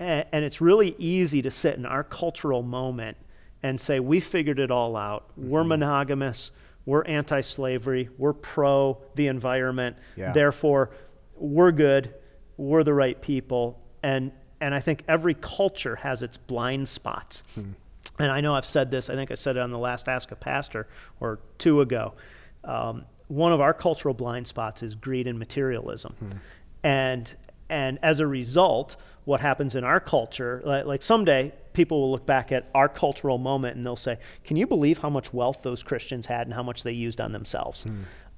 a- 0.01 0.35
and 0.35 0.45
it's 0.45 0.61
really 0.63 0.95
easy 0.99 1.43
to 1.43 1.51
sit 1.51 1.75
in 1.77 1.85
our 1.85 2.03
cultural 2.05 2.63
moment 2.63 3.19
and 3.63 3.81
say 3.81 4.01
we 4.01 4.21
figured 4.21 4.59
it 4.59 4.71
all 4.71 4.97
out. 4.97 5.31
We're 5.37 5.61
Mm-hmm. 5.61 5.69
monogamous. 5.69 6.51
We're 6.87 7.05
anti-slavery. 7.05 8.09
We're 8.17 8.33
pro 8.33 8.99
the 9.15 9.27
environment. 9.27 9.97
Yeah. 10.17 10.33
Therefore, 10.33 10.91
we're 11.37 11.73
good. 11.73 12.15
We're 12.57 12.83
the 12.85 12.95
right 12.95 13.21
people. 13.21 13.81
And 14.03 14.33
and 14.61 14.75
I 14.75 14.81
think 14.81 15.05
every 15.07 15.35
culture 15.35 15.97
has 15.97 16.23
its 16.23 16.37
blind 16.37 16.89
spots. 16.89 17.43
And 17.57 18.33
I 18.33 18.41
know 18.41 18.55
I've 18.57 18.67
said 18.67 18.91
this. 18.91 19.09
I 19.11 19.15
think 19.15 19.31
I 19.31 19.35
said 19.35 19.57
it 19.57 19.61
on 19.61 19.71
the 19.71 19.79
last 19.79 20.09
Ask 20.09 20.33
a 20.33 20.37
Pastor 20.37 20.89
or 21.21 21.39
two 21.59 21.81
ago. 21.81 22.15
Um, 22.65 23.05
one 23.29 23.53
of 23.53 23.61
our 23.61 23.73
cultural 23.75 24.15
blind 24.15 24.49
spots 24.49 24.83
is 24.83 24.95
greed 24.97 25.27
and 25.29 25.39
materialism, 25.39 26.15
and 26.83 27.33
and 27.69 27.99
as 28.03 28.19
a 28.21 28.27
result, 28.27 28.97
what 29.27 29.41
happens 29.41 29.75
in 29.75 29.85
our 29.85 30.01
culture, 30.01 30.63
like, 30.65 30.87
like 30.87 31.03
someday 31.03 31.53
people 31.79 32.01
will 32.01 32.11
look 32.11 32.27
back 32.27 32.51
at 32.53 32.69
our 32.75 32.89
cultural 32.89 33.39
moment 33.39 33.77
and 33.77 33.87
they'll 33.87 33.97
say, 33.97 34.19
"Can 34.45 34.57
you 34.57 34.67
believe 34.67 34.99
how 34.99 35.09
much 35.09 35.33
wealth 35.33 35.63
those 35.63 35.83
Christians 35.83 36.27
had 36.27 36.47
and 36.47 36.53
how 36.55 36.63
much 36.63 36.83
they 36.83 36.93
used 36.93 37.21
on 37.21 37.33
themselves?" 37.33 37.87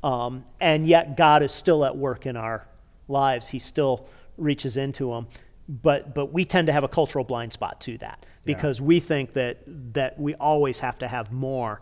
Um, 0.04 0.44
and 0.60 0.86
yet 0.86 1.16
God 1.16 1.42
is 1.42 1.52
still 1.52 1.84
at 1.84 1.96
work 1.96 2.26
in 2.26 2.36
our 2.36 2.66
lives. 3.08 3.48
He 3.48 3.58
still 3.58 4.06
reaches 4.36 4.76
into 4.76 5.10
them. 5.10 5.26
But, 5.68 6.14
but 6.14 6.26
we 6.32 6.44
tend 6.44 6.66
to 6.66 6.72
have 6.72 6.84
a 6.84 6.88
cultural 6.88 7.24
blind 7.24 7.52
spot 7.52 7.80
to 7.82 7.96
that 7.98 8.26
because 8.44 8.80
we 8.80 8.98
think 8.98 9.32
that, 9.34 9.58
that 9.94 10.18
we 10.18 10.34
always 10.34 10.80
have 10.80 10.98
to 10.98 11.06
have 11.08 11.30
more. 11.32 11.80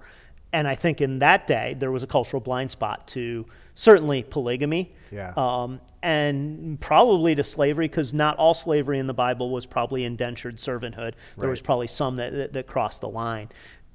And 0.52 0.68
I 0.68 0.74
think 0.74 1.00
in 1.00 1.20
that 1.20 1.46
day, 1.46 1.74
there 1.78 1.90
was 1.90 2.02
a 2.02 2.06
cultural 2.06 2.40
blind 2.40 2.70
spot 2.70 3.06
to 3.08 3.46
certainly 3.74 4.22
polygamy 4.22 4.94
Yeah. 5.10 5.32
um, 5.36 5.80
and 6.02 6.80
probably 6.80 7.34
to 7.34 7.44
slavery 7.44 7.88
because 7.88 8.14
not 8.14 8.36
all 8.36 8.54
slavery 8.54 8.98
in 8.98 9.06
the 9.06 9.14
Bible 9.14 9.50
was 9.50 9.66
probably 9.66 10.04
indentured 10.04 10.56
servanthood. 10.56 11.14
There 11.36 11.50
was 11.50 11.60
probably 11.60 11.88
some 11.88 12.16
that, 12.16 12.32
that, 12.32 12.52
that 12.52 12.66
crossed 12.66 13.00
the 13.00 13.08
line. 13.08 13.48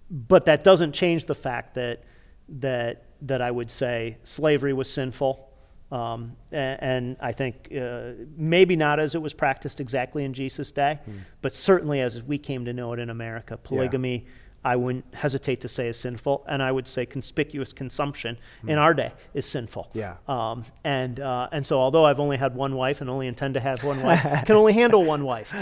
But 0.10 0.46
that 0.46 0.64
doesn't 0.64 0.94
change 0.94 1.26
the 1.26 1.36
fact 1.36 1.76
that, 1.76 2.04
that, 2.50 3.06
that 3.22 3.42
I 3.42 3.52
would 3.52 3.72
say 3.72 4.18
slavery 4.24 4.74
was 4.74 4.90
sinful. 4.90 5.50
Um, 5.94 6.36
a- 6.52 6.56
and, 6.56 7.18
I 7.22 7.32
think 7.32 7.70
uh, 7.80 8.14
maybe 8.36 8.76
not 8.76 9.00
as 9.00 9.14
it 9.14 9.22
was 9.22 9.34
practiced 9.34 9.80
exactly 9.80 10.24
in 10.24 10.34
Jesus' 10.34 10.72
day, 10.72 11.00
but 11.42 11.54
certainly 11.54 12.02
as 12.02 12.24
we 12.24 12.38
came 12.40 12.66
to 12.66 12.74
know 12.74 12.94
it 12.94 13.00
in 13.00 13.10
America. 13.12 13.58
Polygamy, 13.58 14.26
I 14.66 14.76
wouldn't 14.76 15.14
hesitate 15.14 15.62
to 15.62 15.68
say 15.68 15.90
is 15.90 16.00
sinful, 16.00 16.46
and 16.48 16.64
I 16.64 16.72
would 16.72 16.88
say 16.88 17.06
conspicuous 17.06 17.74
consumption 17.74 18.38
in 18.68 18.78
our 18.80 18.94
day 18.94 19.12
is 19.34 19.46
sinful. 19.46 19.90
Yeah. 19.94 20.16
Um, 20.28 20.64
and 20.84 21.20
uh, 21.20 21.50
and 21.52 21.66
so, 21.66 21.80
although 21.80 22.06
I've 22.06 22.20
only 22.20 22.38
had 22.38 22.56
one 22.56 22.74
wife 22.76 23.02
and 23.02 23.10
only 23.10 23.28
intend 23.28 23.54
to 23.56 23.60
have 23.60 23.84
one 23.84 24.02
wife, 24.02 24.26
I 24.26 24.42
can 24.46 24.56
only 24.56 24.74
handle 24.74 25.04
one 25.04 25.24
wife. 25.26 25.54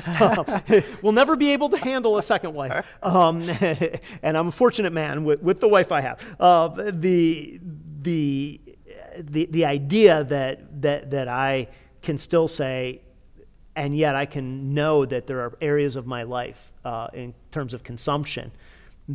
we'll 1.02 1.13
never 1.13 1.36
be 1.36 1.52
able 1.52 1.70
to 1.70 1.78
handle 1.78 2.17
a 2.17 2.24
second 2.24 2.54
wife. 2.54 2.86
Um, 3.04 3.41
and 4.24 4.38
I'm 4.38 4.48
a 4.48 4.52
fortunate 4.52 4.94
man 4.94 5.26
with, 5.26 5.41
with 5.41 5.60
the 5.60 5.67
wife 5.67 5.91
I 5.91 6.02
have. 6.02 6.36
Uh, 6.39 6.67
the 6.91 7.60
the 8.04 8.61
the 9.17 9.45
the 9.47 9.65
idea 9.65 10.24
that 10.24 10.82
that 10.82 11.12
that 11.12 11.28
I 11.28 11.67
can 12.02 12.17
still 12.17 12.47
say 12.47 13.02
and 13.76 13.95
yet 13.95 14.15
I 14.15 14.26
can 14.26 14.74
know 14.74 15.06
that 15.06 15.28
there 15.28 15.39
are 15.41 15.58
areas 15.62 15.95
of 15.95 16.06
my 16.06 16.24
life 16.24 16.74
uh, 16.84 17.08
in 17.13 17.34
terms 17.52 17.74
of 17.74 17.84
consumption 17.84 18.52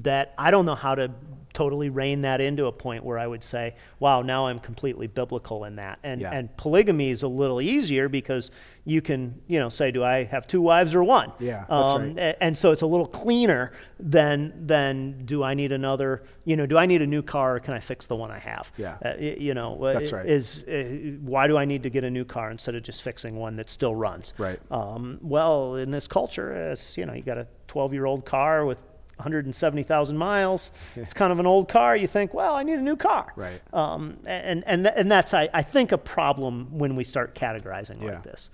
that 0.02 0.34
I 0.38 0.50
don't 0.50 0.66
know 0.66 0.74
how 0.74 0.94
to 0.94 1.10
totally 1.52 1.88
rein 1.88 2.20
that 2.20 2.38
into 2.38 2.66
a 2.66 2.72
point 2.72 3.02
where 3.02 3.18
I 3.18 3.26
would 3.26 3.42
say, 3.42 3.74
wow, 3.98 4.20
now 4.20 4.46
I'm 4.46 4.58
completely 4.58 5.06
biblical 5.06 5.64
in 5.64 5.76
that. 5.76 5.98
And, 6.02 6.20
Yeah. 6.20 6.30
and 6.32 6.54
polygamy 6.58 7.08
is 7.08 7.22
a 7.22 7.28
little 7.28 7.62
easier 7.62 8.10
because 8.10 8.50
you 8.84 9.00
can, 9.00 9.40
you 9.46 9.58
know, 9.58 9.70
say, 9.70 9.90
do 9.90 10.04
I 10.04 10.24
have 10.24 10.46
two 10.46 10.60
wives 10.60 10.94
or 10.94 11.02
one? 11.02 11.32
Yeah, 11.40 11.60
that's 11.66 11.70
Um, 11.70 12.14
right. 12.14 12.36
And 12.42 12.58
so 12.58 12.72
it's 12.72 12.82
a 12.82 12.86
little 12.86 13.06
cleaner 13.06 13.72
than, 13.98 14.66
than 14.66 15.24
do 15.24 15.42
I 15.42 15.54
need 15.54 15.72
another, 15.72 16.24
you 16.44 16.56
know, 16.56 16.66
do 16.66 16.76
I 16.76 16.84
need 16.84 17.00
a 17.00 17.06
new 17.06 17.22
car 17.22 17.56
or 17.56 17.60
can 17.60 17.72
I 17.72 17.80
fix 17.80 18.06
the 18.06 18.16
one 18.16 18.30
I 18.30 18.38
have? 18.38 18.70
Yeah. 18.76 18.98
Uh, 19.02 19.14
you 19.18 19.54
know, 19.54 19.82
uh, 19.82 19.94
That's 19.94 20.12
right. 20.12 20.26
is 20.26 20.62
uh, 20.64 21.16
why 21.22 21.46
do 21.46 21.56
I 21.56 21.64
need 21.64 21.84
to 21.84 21.90
get 21.90 22.04
a 22.04 22.10
new 22.10 22.26
car 22.26 22.50
instead 22.50 22.74
of 22.74 22.82
just 22.82 23.00
fixing 23.00 23.34
one 23.36 23.56
that 23.56 23.70
still 23.70 23.94
runs? 23.94 24.34
Right. 24.36 24.58
Um, 24.70 25.20
well, 25.22 25.76
in 25.76 25.90
this 25.90 26.06
culture, 26.06 26.52
as 26.52 26.98
you 26.98 27.06
know, 27.06 27.14
you 27.14 27.22
got 27.22 27.38
a 27.38 27.46
12-year-old 27.68 28.26
car 28.26 28.66
with 28.66 28.82
170,000 29.16 30.16
miles. 30.16 30.70
It's 30.94 31.12
kind 31.12 31.32
of 31.32 31.38
an 31.38 31.46
old 31.46 31.68
car. 31.68 31.96
You 31.96 32.06
think, 32.06 32.34
well, 32.34 32.54
I 32.54 32.62
need 32.62 32.78
a 32.78 32.82
new 32.82 32.96
car. 32.96 33.32
Right. 33.36 33.60
Um, 33.72 34.18
and 34.26 34.62
and 34.66 34.84
th- 34.84 34.94
and 34.96 35.10
that's 35.10 35.34
I, 35.34 35.48
I 35.52 35.62
think 35.62 35.92
a 35.92 35.98
problem 35.98 36.78
when 36.78 36.96
we 36.96 37.04
start 37.04 37.34
categorizing 37.34 38.00
Yeah. 38.02 38.12
like 38.12 38.22
this. 38.24 38.50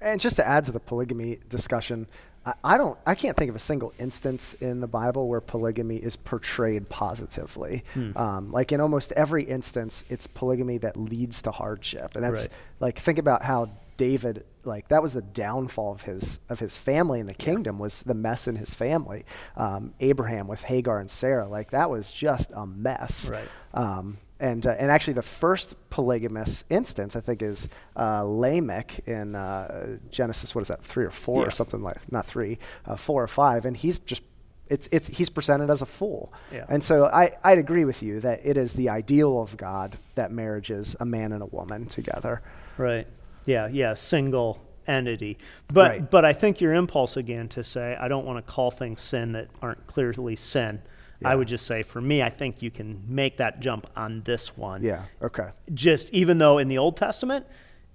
And 0.00 0.20
just 0.20 0.36
to 0.36 0.46
add 0.46 0.64
to 0.64 0.72
the 0.72 0.80
polygamy 0.80 1.38
discussion, 1.48 2.06
I, 2.44 2.52
I 2.62 2.78
don't. 2.78 2.98
I 3.06 3.14
can't 3.14 3.36
think 3.36 3.48
of 3.48 3.56
a 3.56 3.60
single 3.60 3.92
instance 3.98 4.54
in 4.54 4.80
the 4.80 4.86
Bible 4.86 5.26
where 5.28 5.40
polygamy 5.40 5.96
is 5.96 6.16
portrayed 6.16 6.88
positively. 6.88 7.82
Hmm. 7.94 8.16
Um, 8.16 8.52
like 8.52 8.72
in 8.72 8.80
almost 8.80 9.12
every 9.12 9.44
instance, 9.44 10.04
it's 10.10 10.26
polygamy 10.26 10.78
that 10.78 10.96
leads 10.96 11.42
to 11.42 11.50
hardship, 11.50 12.14
and 12.14 12.22
that's 12.24 12.42
Right. 12.42 12.50
like 12.80 12.98
think 12.98 13.18
about 13.18 13.42
how 13.42 13.68
David 13.96 14.44
like 14.66 14.88
that 14.88 15.02
was 15.02 15.12
the 15.12 15.22
downfall 15.22 15.92
of 15.92 16.02
his 16.02 16.38
of 16.48 16.58
his 16.60 16.76
family 16.76 17.20
and 17.20 17.28
the 17.28 17.34
kingdom 17.34 17.78
was 17.78 18.02
the 18.02 18.14
mess 18.14 18.46
in 18.48 18.56
his 18.56 18.74
family. 18.74 19.24
Um, 19.56 19.94
Abraham 20.00 20.48
with 20.48 20.62
Hagar 20.62 20.98
and 20.98 21.10
Sarah, 21.10 21.48
like 21.48 21.70
that 21.70 21.88
was 21.90 22.12
just 22.12 22.50
a 22.54 22.66
mess. 22.66 23.28
Right. 23.30 23.48
Um, 23.74 24.18
and 24.38 24.66
uh, 24.66 24.74
and 24.78 24.90
actually, 24.90 25.14
the 25.14 25.22
first 25.22 25.76
polygamous 25.88 26.64
instance 26.68 27.16
I 27.16 27.20
think 27.20 27.40
is 27.42 27.68
uh, 27.96 28.22
Lamech 28.24 29.00
in 29.06 29.34
uh, 29.34 29.96
Genesis. 30.10 30.54
What 30.54 30.60
is 30.62 30.68
that? 30.68 30.84
Three 30.84 31.04
or 31.06 31.10
four 31.10 31.42
Yeah. 31.42 31.48
or 31.48 31.50
something 31.50 31.82
like 31.82 31.96
not 32.12 32.26
three, 32.26 32.58
uh, 32.84 32.96
four 32.96 33.22
or 33.22 33.28
five, 33.28 33.64
and 33.64 33.76
he's 33.76 33.98
just. 33.98 34.22
It's, 34.68 34.88
it's, 34.90 35.06
he's 35.06 35.30
presented 35.30 35.70
as 35.70 35.80
a 35.80 35.86
fool. 35.86 36.32
Yeah. 36.52 36.64
And 36.68 36.82
so 36.82 37.06
I, 37.06 37.30
I'd 37.44 37.58
agree 37.58 37.84
with 37.84 38.02
you 38.02 38.18
that 38.22 38.40
it 38.44 38.56
is 38.58 38.72
the 38.72 38.88
ideal 38.88 39.40
of 39.40 39.56
God 39.56 39.96
that 40.16 40.32
marriage 40.32 40.72
is 40.72 40.96
a 40.98 41.04
man 41.04 41.30
and 41.30 41.40
a 41.40 41.46
woman 41.46 41.86
together. 41.86 42.42
Right. 42.76 43.06
Yeah, 43.46 43.68
yeah, 43.68 43.94
single 43.94 44.58
entity. 44.86 45.38
But 45.72 45.90
Right. 45.90 46.10
but 46.10 46.24
I 46.24 46.32
think 46.32 46.60
your 46.60 46.74
impulse 46.74 47.16
again 47.16 47.48
to 47.50 47.64
say 47.64 47.96
I 47.98 48.08
don't 48.08 48.24
want 48.26 48.44
to 48.44 48.52
call 48.52 48.70
things 48.70 49.00
sin 49.00 49.32
that 49.32 49.48
aren't 49.62 49.86
clearly 49.86 50.36
sin. 50.36 50.82
I 51.24 51.34
would 51.34 51.48
just 51.48 51.66
say 51.66 51.82
for 51.82 52.00
me 52.00 52.22
I 52.22 52.28
think 52.28 52.60
you 52.62 52.70
can 52.70 53.02
make 53.08 53.38
that 53.38 53.58
jump 53.60 53.86
on 53.96 54.20
this 54.24 54.56
one. 54.56 54.82
Yeah. 54.82 55.04
Okay. 55.22 55.48
Just 55.74 56.10
even 56.10 56.38
though 56.38 56.58
in 56.58 56.68
the 56.68 56.78
Old 56.78 56.96
Testament 56.96 57.46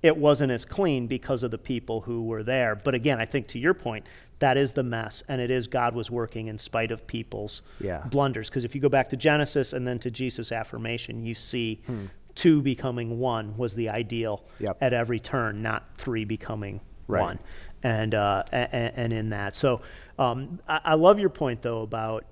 it 0.02 0.18
wasn't 0.18 0.52
as 0.52 0.66
clean 0.66 1.06
because 1.06 1.44
of 1.44 1.52
the 1.52 1.60
people 1.60 2.02
who 2.02 2.24
were 2.24 2.42
there. 2.42 2.76
But 2.76 2.96
again, 2.96 3.22
I 3.22 3.26
think 3.26 3.46
to 3.50 3.60
your 3.60 3.76
point, 3.76 4.08
that 4.40 4.58
is 4.58 4.74
the 4.74 4.82
mess 4.82 5.22
and 5.28 5.40
it 5.40 5.52
is 5.52 5.68
God 5.68 5.94
was 5.94 6.10
working 6.10 6.48
in 6.48 6.58
spite 6.58 6.90
of 6.92 7.06
people's 7.06 7.62
Yeah. 7.80 8.04
blunders 8.10 8.50
because 8.50 8.64
if 8.64 8.74
you 8.74 8.82
go 8.82 8.90
back 8.90 9.10
to 9.10 9.16
Genesis 9.16 9.72
and 9.74 9.88
then 9.88 10.00
to 10.00 10.10
Jesus 10.10 10.52
affirmation, 10.52 11.24
you 11.24 11.36
see 11.36 11.82
hmm. 11.86 12.06
Two 12.36 12.62
becoming 12.62 13.20
one 13.20 13.58
was 13.58 13.76
the 13.76 13.89
ideal 13.89 14.44
Hmm. 14.58 14.63
Yep. 14.65 14.78
at 14.82 14.94
every 14.94 15.20
turn, 15.20 15.62
not 15.62 15.84
three 15.96 16.26
becoming 16.26 16.82
Right. 17.08 17.22
one. 17.22 17.39
And, 17.84 18.13
uh, 18.15 18.44
and, 18.52 18.94
and 18.96 19.13
in 19.13 19.30
that. 19.32 19.56
So 19.56 19.82
um, 20.20 20.60
I, 20.67 20.80
I 20.84 20.94
love 20.94 21.20
your 21.20 21.30
point, 21.32 21.62
though, 21.62 21.82
about 21.82 22.26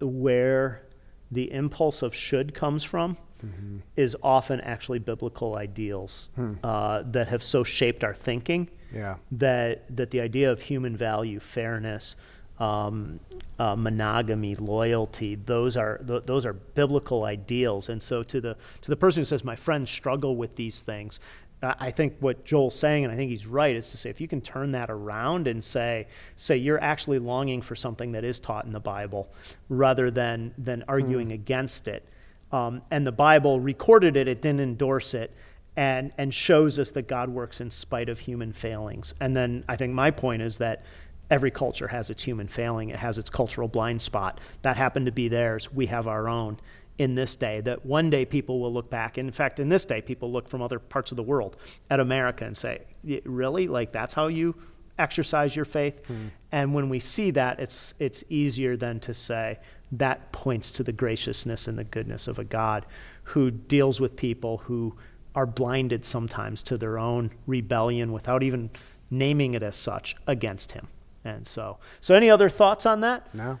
where 0.00 0.82
the 1.30 1.50
impulse 1.52 2.02
of 2.02 2.14
should 2.14 2.54
comes 2.54 2.84
from 2.84 3.16
Mm-hmm. 3.44 3.78
is 3.96 4.16
often 4.22 4.62
actually 4.62 4.98
biblical 4.98 5.56
ideals 5.58 6.30
uh, 6.64 7.02
that 7.10 7.28
have 7.28 7.42
so 7.42 7.62
shaped 7.64 8.02
our 8.02 8.14
thinking 8.14 8.70
Hmm. 8.90 8.96
Yeah. 8.96 9.16
that, 9.32 9.94
that 9.94 10.10
the 10.10 10.22
idea 10.22 10.50
of 10.50 10.62
human 10.62 10.96
value, 10.96 11.38
fairness, 11.38 12.16
um, 12.58 13.20
uh, 13.58 13.76
monogamy, 13.76 14.54
loyalty, 14.54 15.34
those 15.34 15.76
are, 15.76 15.98
th- 15.98 16.22
those 16.26 16.46
are 16.46 16.52
biblical 16.52 17.24
ideals. 17.24 17.88
And 17.88 18.02
so 18.02 18.22
to 18.22 18.40
the, 18.40 18.56
to 18.82 18.90
the 18.90 18.96
person 18.96 19.20
who 19.20 19.24
says, 19.24 19.44
my 19.44 19.56
friends 19.56 19.90
struggle 19.90 20.36
with 20.36 20.56
these 20.56 20.82
things, 20.82 21.20
I 21.62 21.74
I 21.78 21.90
think 21.90 22.16
what 22.20 22.44
Joel's 22.44 22.78
saying, 22.78 23.04
and 23.04 23.12
I 23.12 23.16
think 23.16 23.30
he's 23.30 23.46
right, 23.46 23.74
is 23.74 23.90
to 23.90 23.96
say 23.96 24.10
if 24.10 24.20
you 24.20 24.28
can 24.28 24.40
turn 24.40 24.72
that 24.72 24.90
around 24.90 25.48
and 25.48 25.64
say, 25.64 26.06
say 26.36 26.56
you're 26.56 26.82
actually 26.82 27.18
longing 27.18 27.62
for 27.62 27.74
something 27.74 28.12
that 28.12 28.24
is 28.24 28.38
taught 28.40 28.66
in 28.66 28.72
the 28.72 28.80
Bible 28.80 29.28
rather 29.68 30.10
than, 30.10 30.52
than 30.58 30.84
arguing 30.86 31.32
against 31.32 31.88
it. 31.88 32.06
Um, 32.52 32.82
and 32.90 33.06
the 33.06 33.12
Bible 33.12 33.58
recorded 33.58 34.16
it, 34.16 34.28
it 34.28 34.42
didn't 34.42 34.60
endorse 34.60 35.14
it, 35.14 35.32
and, 35.76 36.12
and 36.18 36.32
shows 36.32 36.78
us 36.78 36.90
that 36.92 37.08
God 37.08 37.28
works 37.28 37.60
in 37.60 37.70
spite 37.70 38.08
of 38.08 38.20
human 38.20 38.52
failings. 38.52 39.14
And 39.20 39.36
then 39.36 39.64
I 39.68 39.76
think 39.76 39.92
my 39.94 40.10
point 40.10 40.42
is 40.42 40.58
that 40.58 40.84
every 41.30 41.50
culture 41.50 41.88
has 41.88 42.10
its 42.10 42.22
human 42.22 42.48
failing, 42.48 42.90
it 42.90 42.96
has 42.96 43.18
its 43.18 43.30
cultural 43.30 43.68
blind 43.68 44.02
spot. 44.02 44.40
That 44.62 44.76
happened 44.76 45.06
to 45.06 45.12
be 45.12 45.28
theirs. 45.28 45.72
We 45.72 45.86
have 45.86 46.06
our 46.06 46.28
own 46.28 46.58
in 46.98 47.14
this 47.14 47.36
day 47.36 47.60
that 47.60 47.84
one 47.84 48.10
day 48.10 48.24
people 48.24 48.60
will 48.60 48.72
look 48.72 48.90
back. 48.90 49.18
and 49.18 49.28
In 49.28 49.32
fact, 49.32 49.60
in 49.60 49.68
this 49.68 49.84
day, 49.84 50.00
people 50.00 50.32
look 50.32 50.48
from 50.48 50.62
other 50.62 50.78
parts 50.78 51.10
of 51.10 51.16
the 51.16 51.22
world 51.22 51.56
at 51.90 52.00
America 52.00 52.44
and 52.44 52.56
say, 52.56 52.82
Really? 53.24 53.68
Like, 53.68 53.92
that's 53.92 54.14
how 54.14 54.28
you 54.28 54.54
exercise 54.98 55.54
your 55.54 55.64
faith? 55.64 56.04
Hmm. 56.06 56.28
And 56.52 56.74
when 56.74 56.88
we 56.88 57.00
see 57.00 57.30
that, 57.32 57.60
it's, 57.60 57.94
it's 57.98 58.24
easier 58.30 58.76
than 58.76 59.00
to 59.00 59.12
say, 59.12 59.58
that 59.92 60.32
points 60.32 60.72
to 60.72 60.82
the 60.82 60.92
graciousness 60.92 61.68
and 61.68 61.78
the 61.78 61.84
goodness 61.84 62.26
of 62.28 62.38
a 62.38 62.44
God 62.44 62.86
who 63.24 63.50
deals 63.50 64.00
with 64.00 64.16
people 64.16 64.58
who 64.58 64.96
are 65.34 65.46
blinded 65.46 66.04
sometimes 66.04 66.62
to 66.64 66.78
their 66.78 66.98
own 66.98 67.30
rebellion 67.46 68.10
without 68.10 68.42
even 68.42 68.70
naming 69.10 69.54
it 69.54 69.62
as 69.62 69.76
such 69.76 70.16
against 70.26 70.72
him. 70.72 70.88
And 71.26 71.46
so, 71.46 71.78
so 72.00 72.14
any 72.14 72.30
other 72.30 72.48
thoughts 72.48 72.86
on 72.86 73.00
that? 73.00 73.34
No. 73.34 73.58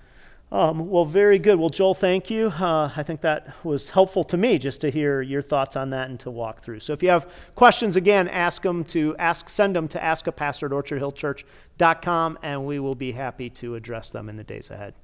Um, 0.52 0.88
well, 0.88 1.04
very 1.04 1.40
good. 1.40 1.58
Well, 1.58 1.70
Joel, 1.70 1.94
thank 1.94 2.30
you. 2.30 2.48
Uh, 2.48 2.92
I 2.96 3.02
think 3.02 3.20
that 3.22 3.52
was 3.64 3.90
helpful 3.90 4.22
to 4.24 4.36
me 4.36 4.58
just 4.58 4.80
to 4.82 4.90
hear 4.90 5.20
your 5.20 5.42
thoughts 5.42 5.74
on 5.74 5.90
that 5.90 6.08
and 6.08 6.20
to 6.20 6.30
walk 6.30 6.60
through. 6.60 6.80
So 6.80 6.92
if 6.92 7.02
you 7.02 7.08
have 7.08 7.28
questions, 7.56 7.96
again, 7.96 8.28
ask 8.28 8.62
them 8.62 8.84
to 8.84 9.16
ask, 9.18 9.48
send 9.48 9.74
them 9.74 9.88
to 9.88 9.98
askapastor 9.98 10.66
at 10.66 10.70
orchardhillchurch.com, 10.70 12.38
and 12.42 12.64
we 12.64 12.78
will 12.78 12.94
be 12.94 13.10
happy 13.10 13.50
to 13.50 13.74
address 13.74 14.10
them 14.10 14.28
in 14.28 14.36
the 14.36 14.44
days 14.44 14.70
ahead. 14.70 14.94